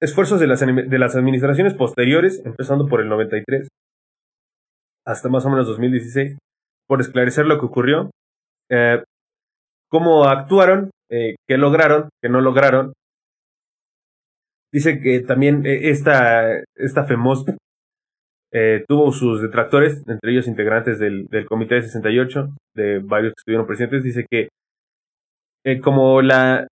[0.00, 3.68] esfuerzos de las, de las administraciones posteriores, empezando por el 93
[5.04, 6.38] hasta más o menos 2016,
[6.86, 8.10] por esclarecer lo que ocurrió,
[8.70, 9.02] eh,
[9.88, 12.92] cómo actuaron, eh, qué lograron, qué no lograron.
[14.72, 17.44] Dice que también eh, esta, esta FEMOS
[18.54, 23.40] eh, tuvo sus detractores, entre ellos integrantes del, del Comité de 68, de varios que
[23.40, 24.02] estuvieron presentes.
[24.02, 24.48] Dice que
[25.64, 26.66] eh, como la,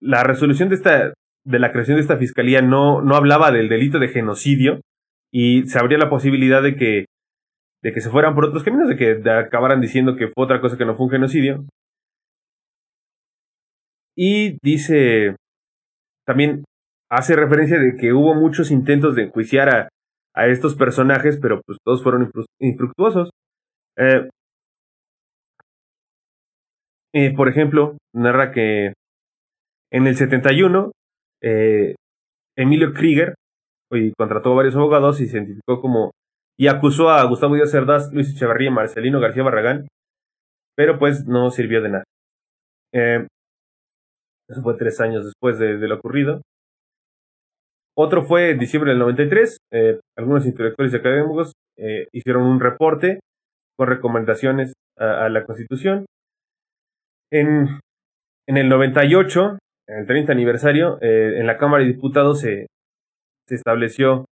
[0.00, 1.14] la resolución de esta
[1.44, 4.80] de la creación de esta fiscalía no, no hablaba del delito de genocidio
[5.32, 7.06] y se abría la posibilidad de que
[7.82, 10.76] de que se fueran por otros caminos, de que acabaran diciendo que fue otra cosa
[10.76, 11.66] que no fue un genocidio.
[14.16, 15.36] Y dice,
[16.26, 16.64] también
[17.10, 19.88] hace referencia de que hubo muchos intentos de enjuiciar a,
[20.34, 22.30] a estos personajes, pero pues todos fueron
[22.60, 23.30] infructuosos.
[27.14, 28.94] Eh, por ejemplo, narra que
[29.90, 30.92] en el 71,
[31.42, 31.94] eh,
[32.56, 33.34] Emilio Krieger
[34.16, 36.12] contrató a varios abogados y se identificó como
[36.62, 39.88] y acusó a Gustavo Díaz Cerdás, Luis Echeverría y Marcelino García Barragán,
[40.76, 42.04] pero pues no sirvió de nada.
[42.94, 43.26] Eh,
[44.48, 46.40] eso fue tres años después de lo ocurrido.
[47.98, 49.58] Otro fue en diciembre del 93.
[49.72, 53.18] Eh, algunos intelectuales y académicos eh, hicieron un reporte
[53.76, 56.06] con recomendaciones a, la Constitución.
[57.32, 57.80] En,
[58.46, 59.58] en, el 98,
[59.88, 62.68] en el 30 aniversario, en la Cámara de Diputados se,
[63.48, 64.26] se estableció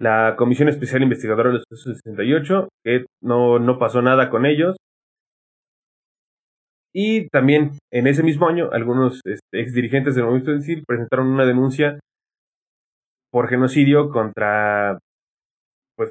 [0.00, 4.76] la Comisión Especial Investigadora de los 68, que no, no pasó nada con ellos.
[6.92, 11.44] Y también en ese mismo año, algunos este, ex dirigentes del movimiento de presentaron una
[11.44, 12.00] denuncia
[13.30, 14.98] por genocidio contra
[15.96, 16.10] pues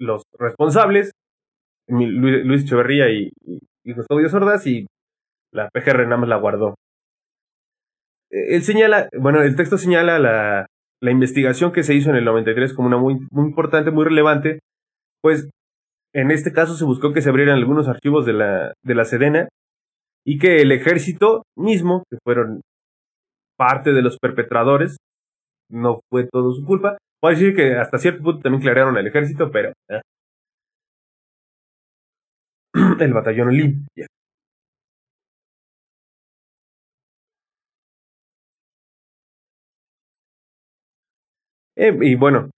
[0.00, 1.12] los responsables,
[1.88, 3.30] Luis, Echeverría y,
[3.84, 4.86] y, Gustavo Ordaz, y
[5.52, 6.74] la PGR nada más la guardó.
[8.30, 10.66] E, él señala, bueno, el texto señala la,
[11.00, 14.60] la investigación que se hizo en el 93 como una muy, muy importante, muy relevante,
[15.22, 15.50] pues
[16.14, 19.48] en este caso se buscó que se abrieran algunos archivos de la, de la Sedena
[20.24, 22.62] y que el ejército mismo, que fueron
[23.56, 24.96] parte de los perpetradores,
[25.70, 26.96] no fue todo su culpa.
[27.20, 29.72] Puedo decir que hasta cierto punto también clarearon el ejército, pero...
[29.90, 30.00] ¿eh?
[33.00, 34.06] el batallón Olimpia.
[41.76, 42.50] Eh, y bueno,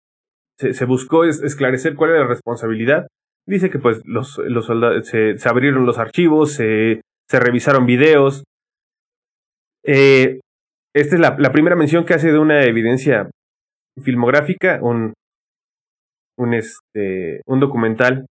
[0.58, 3.06] se, buscó esclarecer cuál era la responsabilidad.
[3.46, 8.44] Dice que pues los, los soldados se, abrieron los archivos, se, se revisaron videos.
[9.84, 10.40] Eh,
[10.94, 13.30] esta es la, primera mención que hace de una evidencia
[14.02, 15.14] filmográfica, un,
[16.38, 18.26] un, este, un documental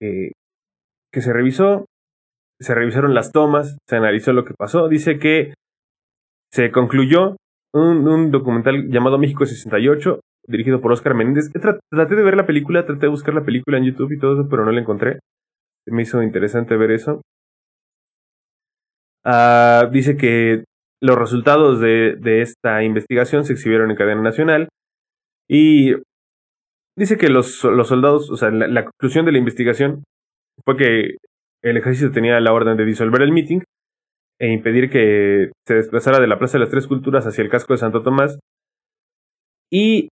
[0.00, 1.84] que se revisó,
[2.60, 4.88] se revisaron las tomas, se analizó lo que pasó.
[4.88, 5.54] Dice que
[6.52, 7.36] se concluyó
[7.72, 11.50] un, documental llamado México 68, dirigido por Oscar Menéndez.
[11.52, 14.48] Traté de ver la película, traté de buscar la película en YouTube y todo eso,
[14.48, 15.20] pero no la encontré.
[15.86, 17.22] Me hizo interesante ver eso.
[19.24, 20.64] Ah, dice que
[21.00, 24.68] los resultados de, esta investigación se exhibieron en cadena nacional
[25.48, 25.94] y
[26.96, 30.04] dice que los, soldados, o sea, la, conclusión de la investigación
[30.64, 31.16] fue que
[31.62, 33.60] el ejército tenía la orden de disolver el meeting
[34.40, 37.74] e impedir que se desplazara de la Plaza de las Tres Culturas hacia el casco
[37.74, 38.38] de Santo Tomás
[39.70, 40.08] y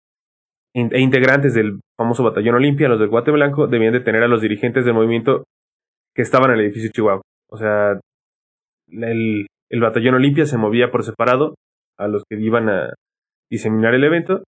[0.75, 4.85] e integrantes del famoso batallón Olimpia, los del Guate Blanco, debían detener a los dirigentes
[4.85, 5.45] del movimiento
[6.15, 7.23] que estaban en el edificio Chihuahua.
[7.49, 7.99] O sea,
[8.89, 11.55] el, el batallón Olimpia se movía por separado
[11.97, 12.93] a los que iban a
[13.51, 14.43] diseminar el evento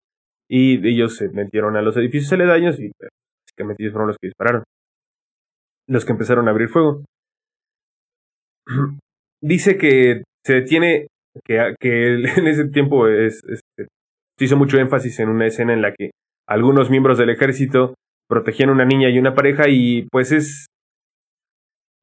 [0.49, 4.63] y ellos se metieron a los edificios aledaños y básicamente ellos fueron los que dispararon,
[5.87, 7.05] los que empezaron a abrir fuego.
[9.41, 11.07] dice que se detiene,
[11.43, 13.87] que, que en ese tiempo es, este,
[14.37, 16.11] se hizo mucho énfasis en una escena en la que
[16.47, 17.95] algunos miembros del ejército
[18.29, 20.67] protegían a una niña y una pareja y pues es...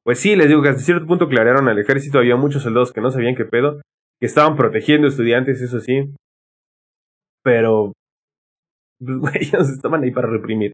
[0.03, 3.01] Pues sí, les digo que hasta cierto punto clarearon al ejército, había muchos soldados que
[3.01, 3.81] no sabían qué pedo,
[4.19, 6.13] que estaban protegiendo estudiantes, eso sí,
[7.43, 7.93] pero...
[8.99, 10.73] Pues, ellos estaban ahí para reprimir.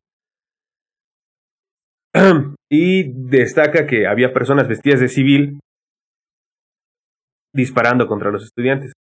[2.70, 5.60] y destaca que había personas vestidas de civil
[7.54, 8.94] disparando contra los estudiantes,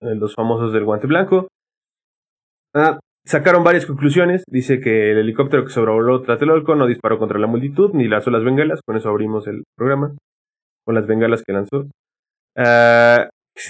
[0.00, 1.48] eh, los famosos del guante blanco.
[2.74, 4.42] Ah, sacaron varias conclusiones.
[4.48, 8.44] Dice que el helicóptero que sobrevoló Tlatelolco no disparó contra la multitud ni lanzó las
[8.44, 8.80] bengalas.
[8.84, 10.16] Con eso abrimos el programa.
[10.84, 11.86] Con las bengalas que lanzó.
[12.56, 13.28] Ah,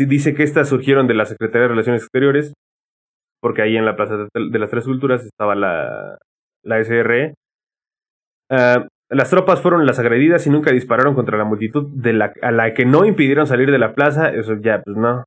[0.09, 2.53] dice que estas surgieron de la Secretaría de Relaciones Exteriores.
[3.41, 6.19] Porque ahí en la Plaza de las Tres Culturas estaba la,
[6.62, 7.35] la SRE.
[8.51, 11.89] Ah, las tropas fueron las agredidas y nunca dispararon contra la multitud
[12.43, 14.31] a la que no impidieron salir de la plaza.
[14.31, 15.25] Eso ya, pues no.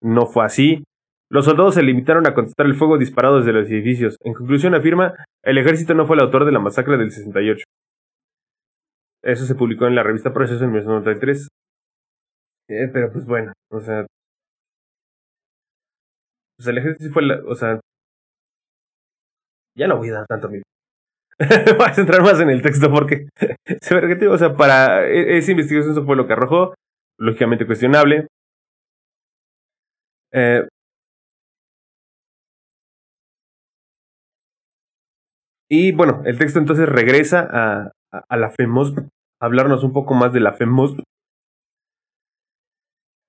[0.00, 0.84] No fue así.
[1.30, 4.16] Los soldados se limitaron a contestar el fuego disparado desde los edificios.
[4.20, 7.64] En conclusión, afirma, el ejército no fue el autor de la masacre del 68.
[9.22, 11.48] Eso se publicó en la revista Proceso en 1993.
[12.68, 14.06] Eh, pero pues bueno, o sea...
[16.56, 17.40] Pues el ejército fue la...
[17.46, 17.80] O sea...
[19.76, 20.62] Ya no voy a dar tanto miedo.
[21.78, 23.28] voy a centrar más en el texto porque...
[24.30, 25.06] o sea, para...
[25.06, 26.74] E, esa investigación eso fue lo que arrojó.
[27.18, 28.26] Lógicamente cuestionable.
[30.32, 30.66] Eh,
[35.68, 40.32] Y bueno, el texto entonces regresa a, a, la FEMOS, a hablarnos un poco más
[40.32, 40.96] de la FEMOS.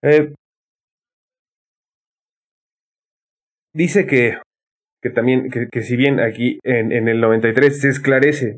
[0.03, 0.35] Eh,
[3.73, 4.37] dice que,
[5.05, 8.57] que también, que, si bien aquí en, en, el 93 se esclarece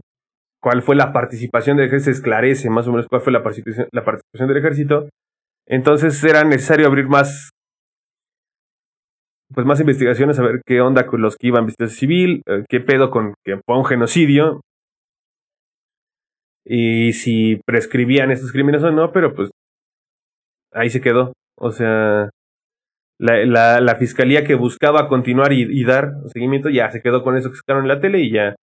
[0.61, 3.89] cuál fue la participación del ejército, se esclarece más o menos cuál fue la participación,
[3.91, 5.09] la participación del ejército,
[5.67, 7.49] entonces era necesario abrir más
[9.53, 12.79] pues más investigaciones a ver qué onda con los que iban vestidos civil, eh, qué
[12.79, 14.61] pedo con que fue un genocidio
[16.63, 19.51] y si prescribían estos crímenes o no, pero pues
[20.71, 21.33] ahí se quedó.
[21.57, 22.29] O sea,
[23.19, 27.49] la, la, la fiscalía que buscaba continuar y, dar seguimiento ya se quedó con eso
[27.49, 28.55] que sacaron en la tele y ya,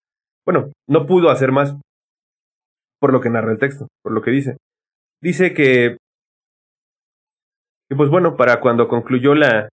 [0.46, 1.76] bueno, no pudo hacer más
[3.00, 4.58] por lo que narra el texto, por lo que dice.
[5.22, 5.98] Dice que,
[7.90, 9.70] que pues bueno, para cuando concluyó la,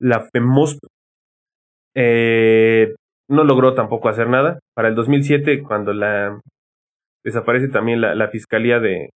[0.00, 0.78] la FEMOSP
[1.94, 2.94] eh,
[3.28, 4.58] no logró tampoco hacer nada.
[4.74, 6.40] Para el 2007, cuando la
[7.24, 9.10] desaparece también la, la fiscalía de,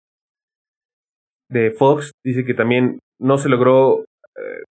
[1.50, 4.04] de Fox, dice que también no se logró
[4.36, 4.62] eh,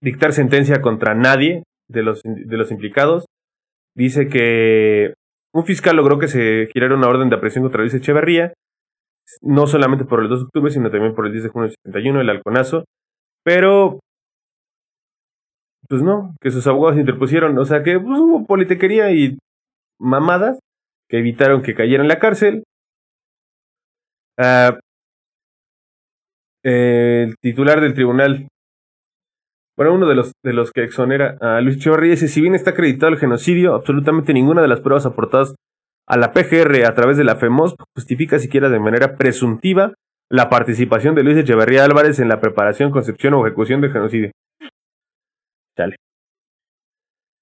[0.00, 3.26] dictar sentencia contra nadie de los, de los implicados.
[3.96, 5.14] Dice que
[5.54, 8.52] un fiscal logró que se girara una orden de aprehensión contra Luis Echeverría,
[9.42, 11.76] no solamente por el 2 de octubre, sino también por el 10 de junio del
[11.84, 12.84] 71, el halconazo,
[13.44, 13.98] pero
[15.88, 19.38] pues no, que sus abogados interpusieron, o sea que pues, hubo politequería y
[19.98, 20.58] mamadas
[21.08, 22.64] que evitaron que cayera en la cárcel.
[26.64, 28.48] El titular del tribunal,
[29.76, 32.70] bueno, uno de los, de los que exonera a Luis Chorri dice, si bien está
[32.70, 35.54] acreditado el genocidio, absolutamente ninguna de las pruebas aportadas
[36.06, 39.92] a la PGR a través de la FEMOS justifica siquiera de manera presuntiva
[40.30, 44.30] la participación de Luis Echeverría Álvarez en la preparación, concepción o ejecución del genocidio.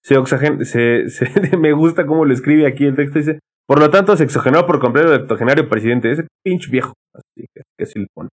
[0.03, 3.19] Se, se, me gusta cómo lo escribe aquí el texto.
[3.19, 6.12] Dice, por lo tanto, se exogenó por completo el octogenario presidente.
[6.12, 6.93] Ese pinche viejo.
[7.12, 8.29] Así que, se le pone.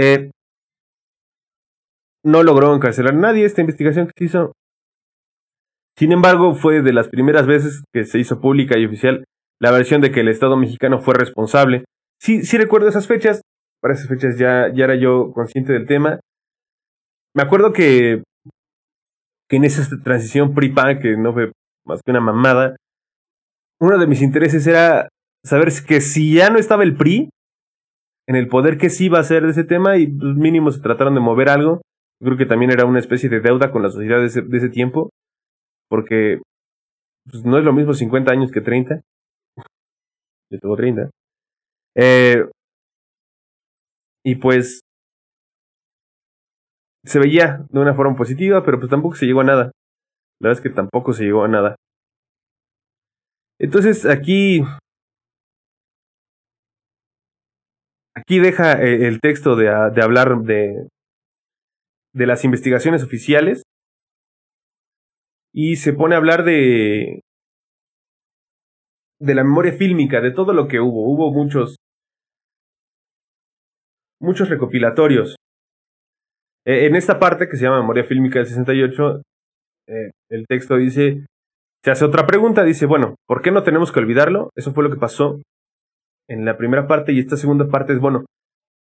[0.00, 0.30] Eh,
[2.24, 4.52] no logró encarcelar a nadie esta investigación que se hizo.
[5.96, 9.24] Sin embargo, fue de las primeras veces que se hizo pública y oficial
[9.60, 11.84] la versión de que el Estado mexicano fue responsable.
[12.20, 13.40] Sí, sí recuerdo esas fechas.
[13.80, 16.20] Para esas fechas ya, ya era yo consciente del tema.
[17.34, 18.22] Me acuerdo que
[19.48, 21.52] que en esa transición PRI-PAN, que no fue
[21.86, 22.76] más que una mamada,
[23.80, 25.08] uno de mis intereses era
[25.44, 27.30] saber que si ya no estaba el PRI
[28.28, 29.96] en el poder, ¿qué sí iba a hacer de ese tema?
[29.96, 31.80] Y pues, mínimo se trataron de mover algo.
[32.22, 35.08] Creo que también era una especie de deuda con la sociedad de ese, tiempo,
[35.88, 36.42] porque
[37.30, 39.00] pues, no es lo mismo 50 años que 30.
[40.50, 41.10] Yo tengo 30.
[41.96, 42.44] Eh,
[44.24, 44.80] y pues
[47.04, 49.72] se veía de una forma positiva, pero pues tampoco se llegó a nada.
[50.40, 51.76] La verdad es que tampoco se llegó a nada.
[53.58, 54.62] Entonces aquí...
[58.20, 60.88] Aquí deja eh, el texto de, de hablar de,
[62.12, 63.62] de las investigaciones oficiales
[65.52, 67.20] y se pone a hablar de
[69.20, 71.12] de la memoria fílmica, de todo lo que hubo.
[71.12, 71.76] Hubo muchos
[74.20, 75.36] muchos recopilatorios.
[76.66, 79.22] Eh, en esta parte que se llama Memoria Fílmica del 68,
[79.88, 81.26] eh, el texto dice,
[81.84, 84.50] se hace otra pregunta, dice, bueno, ¿por qué no tenemos que olvidarlo?
[84.56, 85.40] Eso fue lo que pasó
[86.28, 88.24] en la primera parte y esta segunda parte es, bueno,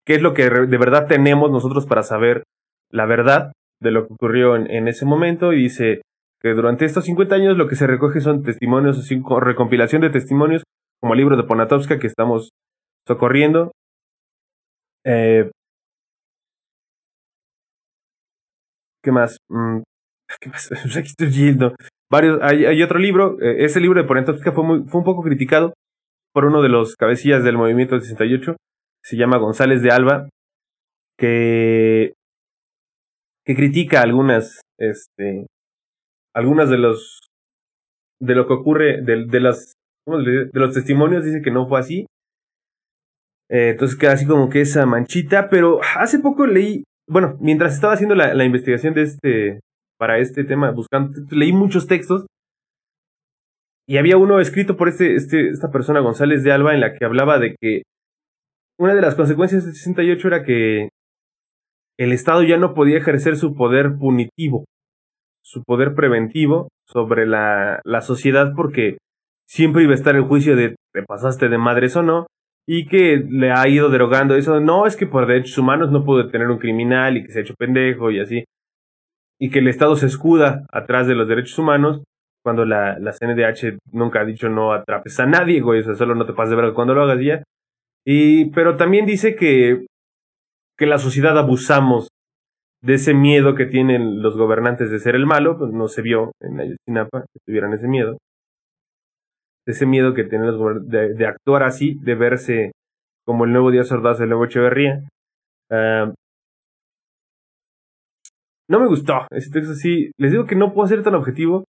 [0.06, 2.44] ¿qué es lo que de verdad tenemos nosotros para saber
[2.90, 5.52] la verdad de lo que ocurrió en, ese momento?
[5.52, 6.02] Y dice
[6.40, 10.62] que durante estos 50 años lo que se recoge son testimonios, así, recompilación de testimonios,
[11.00, 12.50] como el libro de Ponatowska que estamos
[13.06, 13.72] socorriendo.
[15.04, 15.50] Eh,
[19.02, 19.36] ¿Qué más?
[19.50, 19.82] Mm.
[20.98, 21.74] Aquí estoy viendo.
[22.10, 25.74] Varios, hay, otro libro, eh, ese libro de Ponatowska fue, fue un poco criticado
[26.34, 28.56] por uno de los cabecillas del movimiento del 68,
[29.04, 30.28] se llama González de Alba,
[31.16, 32.14] que,
[33.46, 35.46] que critica algunas, este,
[36.34, 37.20] algunas de los,
[38.20, 39.74] de lo que ocurre, de, de las,
[40.06, 42.06] de los testimonios, dice que no fue así.
[43.48, 47.92] Eh, entonces queda así como que esa manchita, pero hace poco leí, bueno, mientras estaba
[47.92, 49.60] haciendo la, la investigación de este,
[49.98, 52.26] para este tema, buscando, leí muchos textos
[53.86, 57.04] y había uno escrito por este, este, esta persona, González de Alba, en la que
[57.04, 57.82] hablaba de que
[58.78, 60.88] una de las consecuencias del 68 era que
[61.98, 64.64] el Estado ya no podía ejercer su poder punitivo,
[65.44, 68.98] su poder preventivo sobre la, la sociedad porque
[69.46, 72.26] siempre iba a estar el juicio de te pasaste de madres o no,
[72.66, 74.60] y que le ha ido derogando eso.
[74.60, 77.42] No, es que por derechos humanos no pudo tener un criminal y que se ha
[77.42, 78.44] hecho pendejo y así.
[79.38, 82.02] Y que el Estado se escuda atrás de los derechos humanos
[82.44, 86.34] cuando la, la CNDH nunca ha dicho no atrapes a nadie, güey, solo no te
[86.34, 87.42] pases de verdad cuando lo hagas ya.
[88.06, 89.86] Y, pero también dice que,
[90.76, 92.08] que la sociedad abusamos
[92.82, 96.32] de ese miedo que tienen los gobernantes de ser el malo, pues no se vio
[96.40, 98.18] en Ayotzinapa que tuvieran ese miedo.
[99.66, 102.72] Ese miedo que tienen los de, de actuar así, de verse
[103.24, 105.02] como el nuevo Díaz Ordaz, el nuevo Echeverría.
[105.70, 106.12] Uh,
[108.68, 110.10] no me gustó ese texto así.
[110.18, 111.64] Les digo que no puedo ser tan objetivo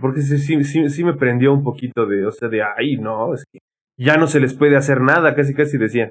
[0.00, 3.44] porque sí, sí, sí, me prendió un poquito de, o sea, de, ay, no, es
[3.50, 3.58] que
[3.98, 6.10] ya no se les puede hacer nada, casi casi decían.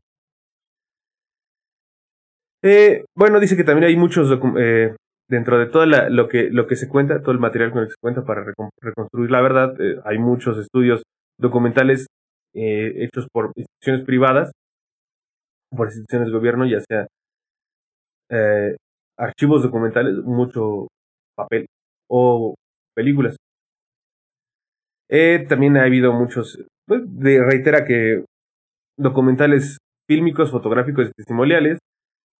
[2.63, 4.95] Eh, bueno, dice que también hay muchos, eh,
[5.27, 7.93] dentro de todo lo, que, lo que se cuenta, todo el material con el que
[7.93, 8.43] se cuenta para
[8.81, 11.01] reconstruir la verdad, eh, hay muchos estudios
[11.39, 12.05] documentales
[12.53, 14.51] eh, hechos por instituciones privadas,
[15.75, 17.07] por instituciones de gobierno, ya sea
[19.17, 20.87] archivos documentales, mucho
[21.35, 21.65] papel
[22.09, 22.55] o
[22.95, 23.35] películas.
[25.11, 26.57] Eh, también ha habido muchos,
[26.87, 28.23] pues, reitera que
[28.97, 31.79] documentales fílmicos, fotográficos y testimoniales.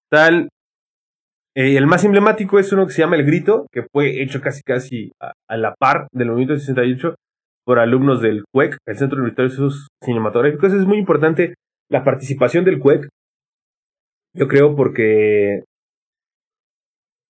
[0.10, 0.48] Tal,
[1.56, 4.62] eh, el más emblemático es uno que se llama El Grito, que fue hecho casi
[4.62, 7.16] casi a, la par del movimiento 68
[7.66, 10.74] por alumnos del CUEC, el Centro Universitario de Estudios Cinematográficos.
[10.74, 11.56] Es muy importante
[11.90, 13.10] la participación del CUEC,
[14.34, 15.64] yo creo, porque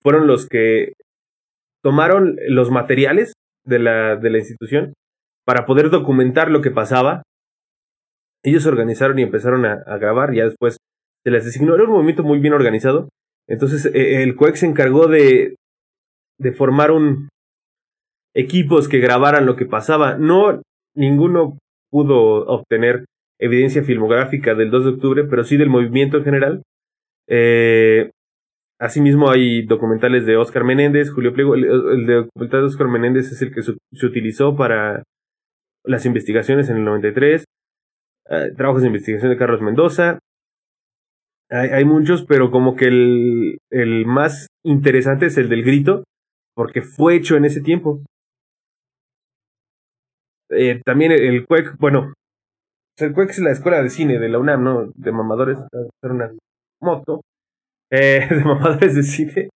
[0.03, 0.93] fueron los que
[1.83, 3.33] tomaron los materiales
[3.65, 4.93] de la, de la institución
[5.51, 7.23] para poder documentar lo que pasaba.
[8.41, 10.77] Ellos se organizaron y empezaron a, grabar, ya después
[11.25, 11.75] se les designó.
[11.75, 13.09] Era un movimiento muy bien organizado.
[13.49, 15.57] Entonces eh, el CUEC se encargó de,
[16.39, 17.27] de formar un
[18.33, 20.15] equipos que grabaran lo que pasaba.
[20.17, 20.61] No,
[20.95, 21.57] ninguno
[21.89, 23.03] pudo obtener
[23.37, 26.63] evidencia filmográfica del 2 de octubre, pero sí del movimiento en general.
[27.27, 28.09] Eh,
[28.79, 31.55] asimismo hay documentales de Oscar Menéndez, Julio Pliego.
[31.55, 35.03] El, documental de Oscar Menéndez es el que se utilizó para
[35.83, 37.45] las investigaciones en el 93,
[38.29, 40.19] eh, trabajos de investigación de Carlos Mendoza.
[41.49, 46.03] Hay, hay muchos, pero como que el, el, más interesante es el del grito,
[46.55, 48.01] porque fue hecho en ese tiempo.
[50.49, 52.13] Eh, también el, CUEC, bueno,
[52.97, 54.91] el CUEC es la escuela de cine de la UNAM, ¿no?
[54.95, 55.57] De mamadores,
[56.03, 56.31] era una
[56.81, 57.21] moto,
[57.91, 59.49] eh, de mamadores de cine.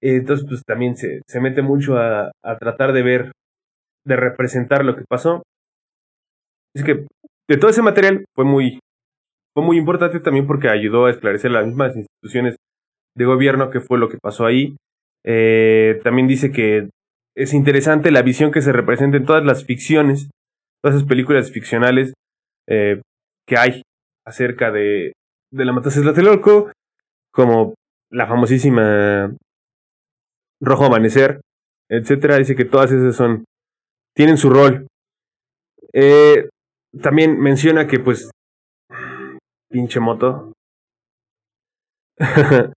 [0.00, 3.32] Entonces, pues también se, se mete mucho a, a tratar de ver
[4.06, 5.42] de representar lo que pasó.
[6.74, 7.06] Es que
[7.48, 8.78] de todo ese material fue muy,
[9.54, 12.56] fue muy importante también porque ayudó a esclarecer las mismas instituciones
[13.16, 14.76] de gobierno que fue lo que pasó ahí.
[15.24, 16.88] Eh, también dice que
[17.34, 20.30] es interesante la visión que se representa en todas las ficciones,
[20.82, 22.14] todas esas películas ficcionales
[22.68, 23.02] eh,
[23.46, 23.82] que hay
[24.24, 25.12] acerca de,
[25.52, 26.70] de la matanza de Tlatelolco,
[27.32, 27.74] como
[28.10, 29.34] la famosísima
[30.60, 31.40] Rojo Amanecer,
[31.90, 32.36] etcétera.
[32.36, 33.44] Dice que todas esas son
[34.16, 34.88] tienen su rol.
[35.92, 36.48] Eh,
[37.00, 38.30] también menciona que pues
[39.70, 40.52] pinche moto.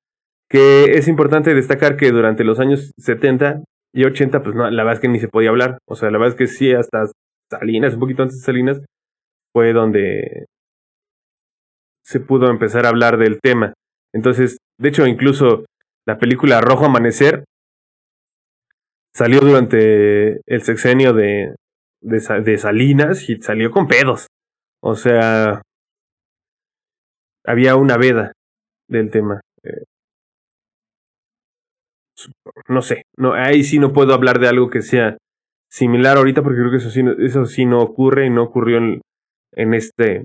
[0.50, 3.64] que es importante destacar que durante los años 70
[3.94, 5.78] y 80, pues no, la verdad es que ni se podía hablar.
[5.88, 7.06] O sea, la verdad es que sí, hasta
[7.50, 8.82] Salinas, un poquito antes de Salinas,
[9.54, 10.46] fue donde
[12.04, 13.74] se pudo empezar a hablar del tema.
[14.14, 15.66] Entonces, de hecho, incluso
[16.06, 17.46] la película Rojo Amanecer
[19.20, 21.54] salió durante el sexenio de,
[22.00, 24.28] de, Salinas y salió con pedos.
[24.82, 25.62] O sea,
[27.46, 28.32] había una veda
[28.88, 29.42] del tema.
[29.64, 29.84] Eh,
[32.70, 33.04] no sé,
[33.36, 35.18] ahí sí no puedo hablar de algo que sea
[35.70, 39.02] similar ahorita porque creo que eso sí, eso sí no ocurre y no ocurrió en,
[39.52, 40.24] en este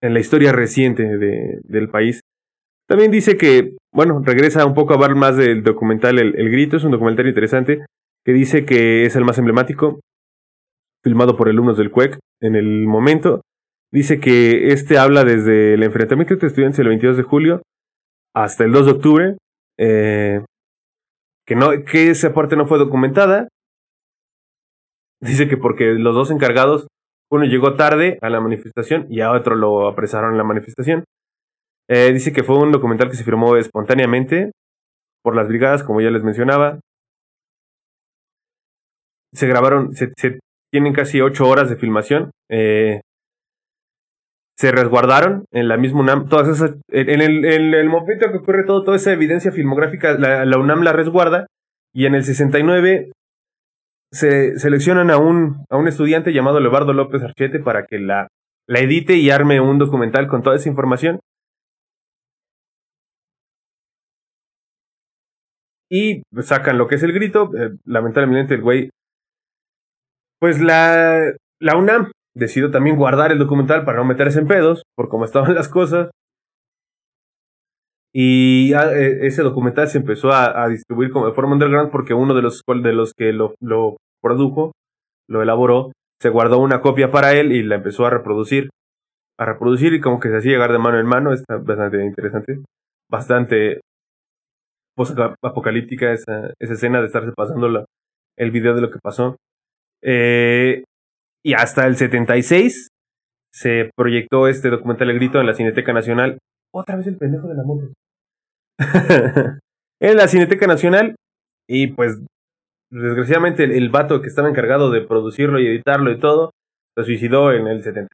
[0.00, 2.22] en la historia reciente de, del país.
[2.88, 6.84] También dice que, bueno, regresa un poco a hablar más del documental el, Grito, es
[6.84, 7.84] un documental interesante
[8.24, 10.00] que dice que es el más emblemático,
[11.04, 13.42] filmado por alumnos del CUEC en el momento.
[13.92, 17.62] Dice que este habla desde el enfrentamiento entre estudiantes el 22 de julio
[18.34, 19.36] hasta el 2 de octubre,
[19.78, 20.44] eh,
[21.46, 23.48] que, no, que esa parte no fue documentada.
[25.20, 26.86] Dice que porque los dos encargados
[27.30, 31.04] uno llegó tarde a la manifestación y a otro lo apresaron en la manifestación.
[31.88, 34.52] Eh, dice que fue un documental que se firmó espontáneamente
[35.22, 36.80] por las brigadas, como ya les mencionaba.
[39.32, 40.12] Se grabaron, se,
[40.70, 42.30] tienen casi ocho horas de filmación.
[42.50, 43.00] Eh,
[44.56, 46.28] se resguardaron en la misma UNAM.
[46.28, 50.58] Todas esas, en, el, en momento que ocurre todo, toda esa evidencia filmográfica, la, la
[50.58, 51.46] UNAM la resguarda.
[51.94, 53.12] Y en el 69
[54.10, 58.28] se seleccionan a un, a un estudiante llamado Leobardo López Archete para que la,
[58.66, 61.20] la edite y arme un documental con toda esa información.
[65.90, 67.50] Y sacan lo que es el grito.
[67.56, 68.90] Eh, lamentablemente el güey.
[70.38, 75.08] Pues la, la UNAM decidió también guardar el documental para no meterse en pedos, por
[75.08, 76.10] cómo estaban las cosas.
[78.12, 82.42] Y e, ese documental se empezó a, distribuir como de forma underground porque uno de
[82.42, 84.72] los, de los que lo, lo produjo,
[85.28, 88.70] lo elaboró, se guardó una copia para él y la empezó a reproducir.
[89.38, 91.32] A reproducir y como que se hacía llegar de mano en mano.
[91.32, 92.60] Está bastante interesante.
[93.08, 93.80] Bastante
[95.42, 97.86] apocalíptica esa, esa escena de estarse pasando
[98.36, 99.36] el video de lo que pasó.
[100.02, 100.84] Eh,
[101.44, 102.88] y hasta el 76
[103.52, 106.38] se proyectó este documental El Grito en la Cineteca Nacional.
[106.72, 107.92] Otra vez el pendejo de la moto.
[110.00, 111.16] en la Cineteca Nacional.
[111.68, 112.18] Y pues,
[112.90, 116.52] desgraciadamente, el, vato que estaba encargado de producirlo y editarlo y todo,
[116.96, 118.08] se suicidó en el 70.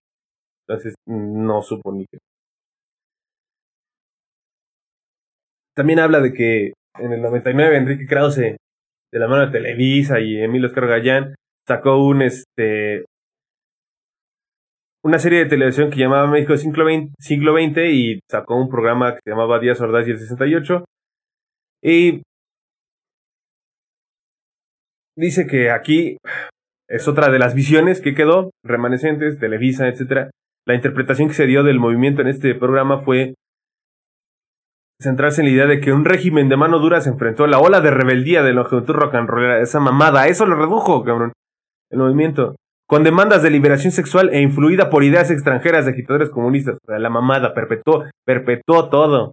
[0.66, 2.18] Entonces, no supo ni qué.
[5.75, 8.57] También habla de que en el 99 Enrique Krause,
[9.12, 11.35] de la mano de Televisa y Emilio Oscar Gallán,
[11.66, 13.05] sacó un este
[15.05, 19.12] una serie de televisión que llamaba México siglo XX, siglo XX y sacó un programa
[19.12, 20.85] que se llamaba Díaz Ordaz y el 68.
[21.83, 22.22] Y
[25.14, 26.16] dice que aquí
[26.89, 30.31] es otra de las visiones que quedó, remanescentes, Televisa, etc.
[30.66, 33.35] La interpretación que se dio del movimiento en este programa fue
[35.01, 37.59] centrarse en la idea de que un régimen de mano dura se enfrentó a la
[37.59, 41.33] ola de rebeldía de la juventud rock and roll, esa mamada, eso lo redujo, cabrón,
[41.91, 42.55] el movimiento
[42.87, 46.79] con demandas de liberación sexual e influida por ideas extranjeras de agitadores comunistas.
[46.87, 49.33] La mamada perpetuó, perpetuó todo.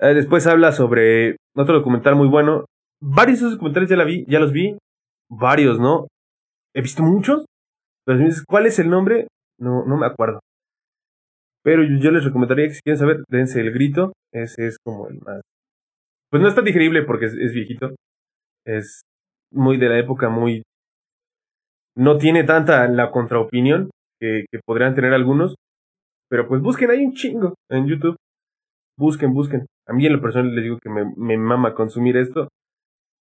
[0.00, 2.64] Eh, después habla sobre otro documental muy bueno.
[3.00, 4.78] Varios de esos documentales ya, la vi, ya los vi.
[5.28, 6.06] Varios, ¿no?
[6.74, 7.44] He visto muchos.
[8.06, 9.26] Pero ¿cuál es el nombre?
[9.58, 10.40] No, no me acuerdo.
[11.64, 14.12] Pero yo, les recomendaría que si quieren saber, dense el grito.
[14.32, 15.40] Ese es como el más.
[16.30, 17.94] Pues no está digerible porque es viejito.
[18.66, 19.02] Es
[19.50, 20.62] muy de la época, muy
[21.96, 23.90] no tiene tanta la contraopinión
[24.20, 25.54] que, que podrían tener algunos.
[26.28, 28.16] Pero pues busquen ahí un chingo en YouTube.
[28.98, 29.66] Busquen, busquen.
[29.86, 32.48] A mí en lo personal les digo que me, me mama consumir esto.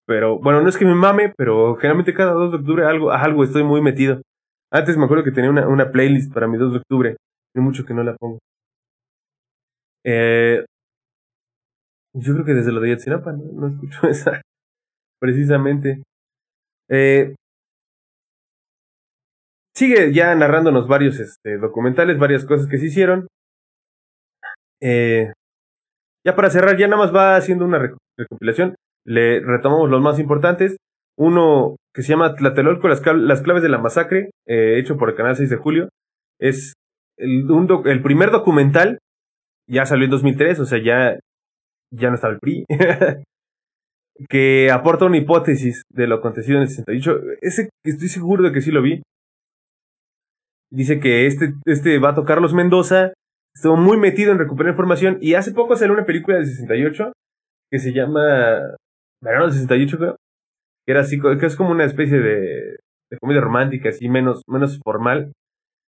[0.05, 3.43] Pero bueno, no es que me mame, pero generalmente cada 2 de octubre algo, algo
[3.43, 4.21] estoy muy metido.
[4.71, 7.17] Antes me acuerdo que tenía una, una playlist para mi 2 de octubre.
[7.55, 8.39] Hay mucho que no la pongo.
[10.05, 10.65] Eh,
[12.13, 14.41] yo creo que desde lo de Yatsinapa no, no escucho esa.
[15.19, 16.03] Precisamente.
[16.89, 17.35] Eh,
[19.75, 23.27] sigue ya narrándonos varios este, documentales, varias cosas que se hicieron.
[24.81, 25.31] Eh,
[26.25, 28.75] ya para cerrar, ya nada más va haciendo una recopilación.
[29.05, 30.77] Le retomamos los más importantes.
[31.17, 35.35] Uno que se llama Tlatelolco, las, las claves de la masacre, hecho por el canal
[35.35, 35.89] 6 de julio.
[36.39, 36.73] Es
[37.17, 37.47] el,
[37.85, 38.99] el primer documental,
[39.69, 41.19] ya salió en 2003, o sea, ya,
[41.91, 42.65] ya no estaba el PRI.
[44.29, 47.19] que aporta una hipótesis de lo acontecido en el 68.
[47.41, 49.01] Ese estoy seguro de que sí lo vi.
[50.71, 53.13] Dice que este, este vato Carlos Mendoza
[53.55, 57.11] estuvo muy metido en recuperar información y hace poco salió una película del 68
[57.71, 58.75] que se llama
[59.21, 60.15] Verano del 68 creo.
[60.85, 62.77] Que era así, que es como una especie de,
[63.09, 65.31] de comedia romántica, así menos, menos formal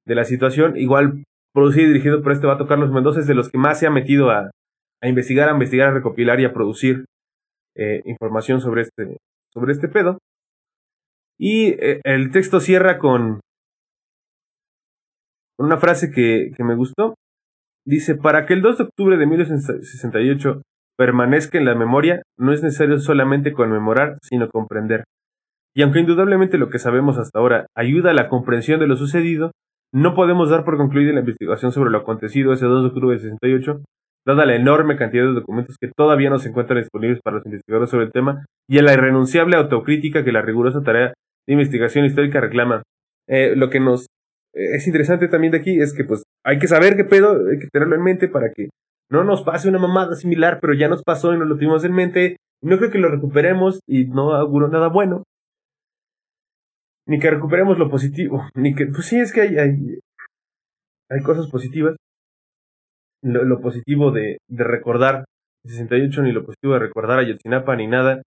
[0.07, 0.77] de la situación.
[0.77, 1.25] Igual
[1.55, 3.91] producido y dirigido por este vato Carlos Mendoza, es de los que más se ha
[3.91, 4.51] metido a,
[5.03, 7.05] a investigar, a investigar, a recopilar y a producir
[7.77, 9.19] eh, información sobre este,
[9.53, 10.19] sobre este pedo.
[11.39, 13.41] Y eh, el texto cierra con,
[15.59, 17.15] una frase que, que me gustó.
[17.87, 20.63] Dice, para que el 2 de octubre de 1968
[20.97, 25.05] permanezca en la memoria, no es necesario solamente conmemorar, sino comprender.
[25.77, 29.51] Y aunque indudablemente lo que sabemos hasta ahora ayuda a la comprensión de lo sucedido,
[29.95, 33.23] no podemos dar por concluida la investigación sobre lo acontecido ese 2 de octubre de
[33.23, 33.81] 68,
[34.27, 37.91] dada la enorme cantidad de documentos que todavía no se encuentran disponibles para los investigadores
[37.91, 41.15] sobre el tema y a la irrenunciable autocrítica que la rigurosa tarea
[41.47, 42.83] de investigación histórica reclama.
[43.29, 44.07] Eh, lo que nos
[44.55, 47.61] eh, es interesante también de aquí es que pues hay que saber qué pedo, hay
[47.61, 48.71] que tenerlo en mente para que
[49.11, 51.93] no nos pase una mamada similar, pero ya nos pasó y nos lo tuvimos en
[51.93, 52.37] mente.
[52.63, 55.23] No creo que lo recuperemos y no auguro nada bueno.
[57.07, 59.99] Ni que recuperemos lo positivo, ni que, pues sí, es que hay, hay,
[61.11, 61.97] hay cosas positivas.
[63.23, 65.25] Lo, positivo de, de recordar
[65.65, 68.21] 68, ni lo positivo de recordar a Yotzinapa, ni nada,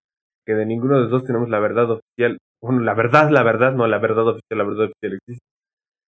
[0.44, 2.40] que de ninguno de los dos tenemos la verdad oficial.
[2.64, 5.48] Bueno, la verdad, la verdad, no, la verdad oficial, la verdad oficial existe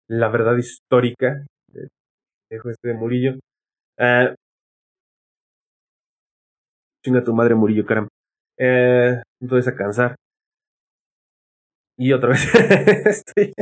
[0.07, 1.87] la verdad histórica de
[2.49, 3.35] este de Murillo.
[3.97, 4.35] Uh,
[7.03, 8.09] tu madre Murillo, caramba.
[8.57, 10.15] Eh, entonces a cansar.
[11.97, 12.43] Y otra vez
[13.05, 13.53] estoy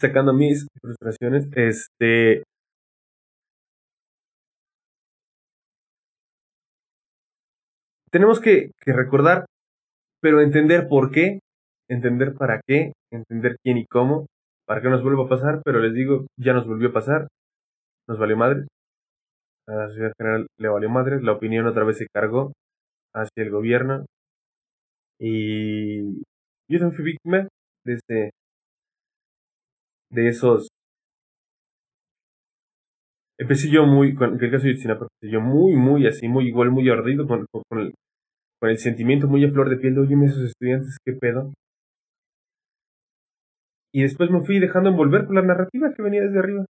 [0.00, 1.48] sacando mis frustraciones.
[1.54, 2.42] Este.
[8.10, 9.44] Tenemos que, recordar,
[10.20, 11.40] pero entender por qué,
[11.88, 14.26] entender para qué, entender quién y cómo,
[14.66, 17.28] para que nos vuelva a pasar, pero les digo, ya nos volvió a pasar,
[18.08, 18.66] nos valió madre,
[19.66, 22.52] a la sociedad general le valió madre, la opinión otra vez se cargó
[23.14, 24.06] hacia el gobierno
[25.20, 26.22] y
[26.70, 27.48] yo también fui víctima
[27.88, 28.30] de ese,
[30.10, 30.68] de esos
[33.38, 36.70] empecé yo muy, con el caso de Yotzinapa, empecé yo muy, muy así, muy igual,
[36.70, 40.96] muy ardido con, con el sentimiento muy a flor de piel de, oye, esos estudiantes,
[41.04, 41.52] qué pedo.
[43.92, 46.66] Y después me fui dejando envolver por la narrativa que venía desde arriba.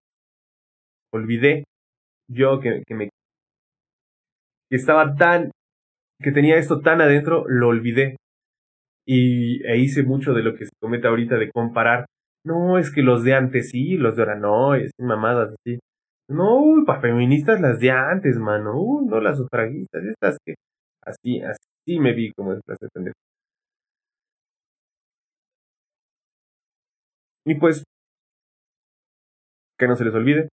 [1.13, 1.65] Olvidé
[2.29, 3.11] yo que, que me
[4.71, 5.51] que estaba tan
[6.21, 8.17] que tenía esto tan adentro, lo olvidé.
[9.07, 12.07] Y e hice mucho de lo que se comete ahorita de comparar.
[12.45, 15.79] No, es que los de antes sí, los de ahora no, es mamadas así.
[16.29, 18.73] No, para feministas las de antes, mano.
[18.81, 20.55] Uy, no las sufragistas, estas que
[21.03, 23.15] así, así me vi como de clase pendejo.
[27.47, 27.85] Y pues,
[29.79, 30.49] que no se les olvide,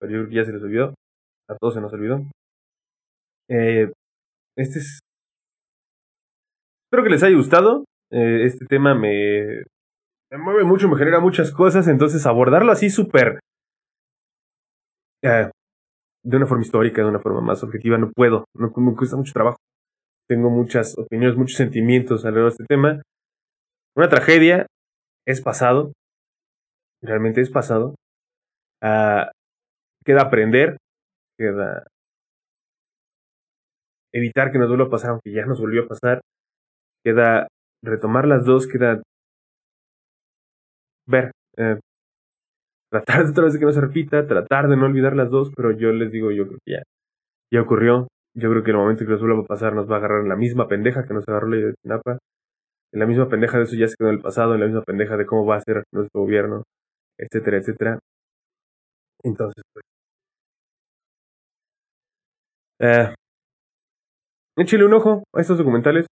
[0.00, 0.94] pero yo ya se les olvidó,
[1.48, 2.22] a todos se nos olvidó.
[3.48, 3.92] Eh,
[4.56, 5.00] este es...
[6.90, 7.84] Espero que les haya gustado.
[8.10, 9.62] Eh, este tema me,
[10.28, 13.38] me mueve mucho, me genera muchas cosas, entonces abordarlo así súper...
[15.22, 15.48] Eh,
[16.24, 19.58] de una forma histórica, de una forma más objetiva, no puedo, me cuesta mucho trabajo.
[20.28, 23.02] Tengo muchas opiniones, muchos sentimientos alrededor de este tema.
[23.96, 24.66] Una tragedia
[25.24, 25.92] es pasado,
[27.00, 27.94] realmente es pasado.
[28.82, 29.30] Ah,
[30.04, 30.76] queda aprender,
[31.38, 31.86] queda
[34.12, 36.20] evitar que nos vuelva a pasar, aunque ya nos volvió a pasar.
[37.04, 37.48] Queda
[37.82, 39.02] retomar las dos, queda
[41.06, 41.78] ver, eh,
[42.90, 45.50] tratar de otra vez de que no se repita, tratar de no olvidar las dos,
[45.56, 46.82] pero yo les digo, yo creo que ya,
[47.52, 48.08] ya ocurrió.
[48.36, 50.22] Yo creo que en el momento que nos vuelva a pasar nos va a agarrar
[50.22, 52.18] en la misma pendeja que nos agarró la de Tinapa.
[52.92, 54.82] En la misma pendeja de eso ya se quedó en el pasado, en la misma
[54.82, 56.64] pendeja de cómo va a ser nuestro gobierno
[57.20, 57.98] etcétera, etcétera.
[59.22, 59.84] Entonces, pues.
[62.78, 63.14] Eh,
[64.56, 66.06] échale un ojo a estos documentales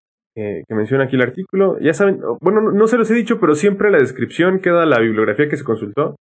[0.66, 1.78] que menciona aquí el artículo.
[1.80, 5.48] Ya saben, bueno, no, se los he dicho, pero siempre la descripción queda la bibliografía
[5.48, 6.16] que se consultó.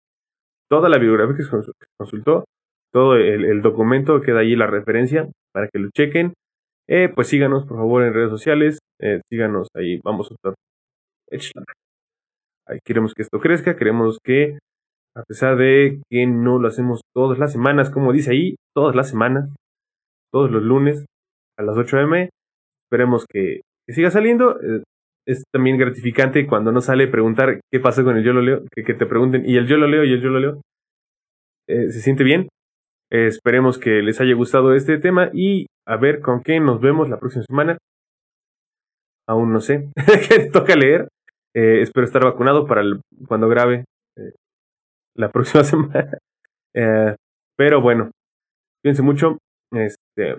[0.70, 1.50] Toda la bibliografía que se
[1.98, 2.46] consultó.
[2.92, 6.34] Todo el, documento queda ahí la referencia para que lo chequen.
[6.88, 8.80] Eh, pues síganos, por favor, en redes sociales.
[9.00, 10.00] Eh, síganos ahí.
[10.04, 10.54] Vamos a estar.
[12.66, 13.76] Ahí queremos que esto crezca.
[13.76, 14.58] Queremos que
[15.16, 19.10] a pesar de que no lo hacemos todas las semanas, como dice ahí, todas las
[19.10, 19.50] semanas,
[20.32, 21.06] todos los lunes
[21.58, 22.30] a las 8 am.
[22.86, 23.62] Esperemos que,
[23.94, 24.60] siga saliendo.
[24.62, 24.84] Eh,
[25.26, 28.94] es también gratificante cuando no sale preguntar qué pasa con el yo lo leo, que,
[28.94, 30.62] te pregunten, y el yo lo leo y el yo lo leo.
[31.68, 32.48] Eh, se siente bien.
[33.12, 37.10] Eh, esperemos que les haya gustado este tema y a ver con qué nos vemos
[37.10, 37.78] la próxima semana.
[39.28, 39.90] Aún no sé.
[40.54, 41.10] Toca leer.
[41.54, 42.84] espero estar vacunado para
[43.28, 43.84] cuando grabe
[45.18, 46.18] la próxima semana.
[46.74, 47.16] Eh,
[47.58, 48.12] pero bueno,
[48.82, 49.38] cuídense mucho.
[49.72, 50.38] Este,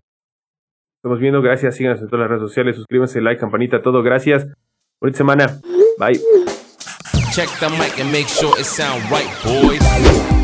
[0.98, 1.40] estamos viendo.
[1.40, 1.76] Gracias.
[1.76, 2.76] Síganos en todas las redes sociales.
[2.76, 4.02] Suscríbanse, like, campanita, todo.
[4.02, 4.46] Gracias.
[5.00, 5.46] Bonita semana.
[5.98, 6.20] Bye.
[7.32, 10.37] Check the mic and make sure it sound right, boys.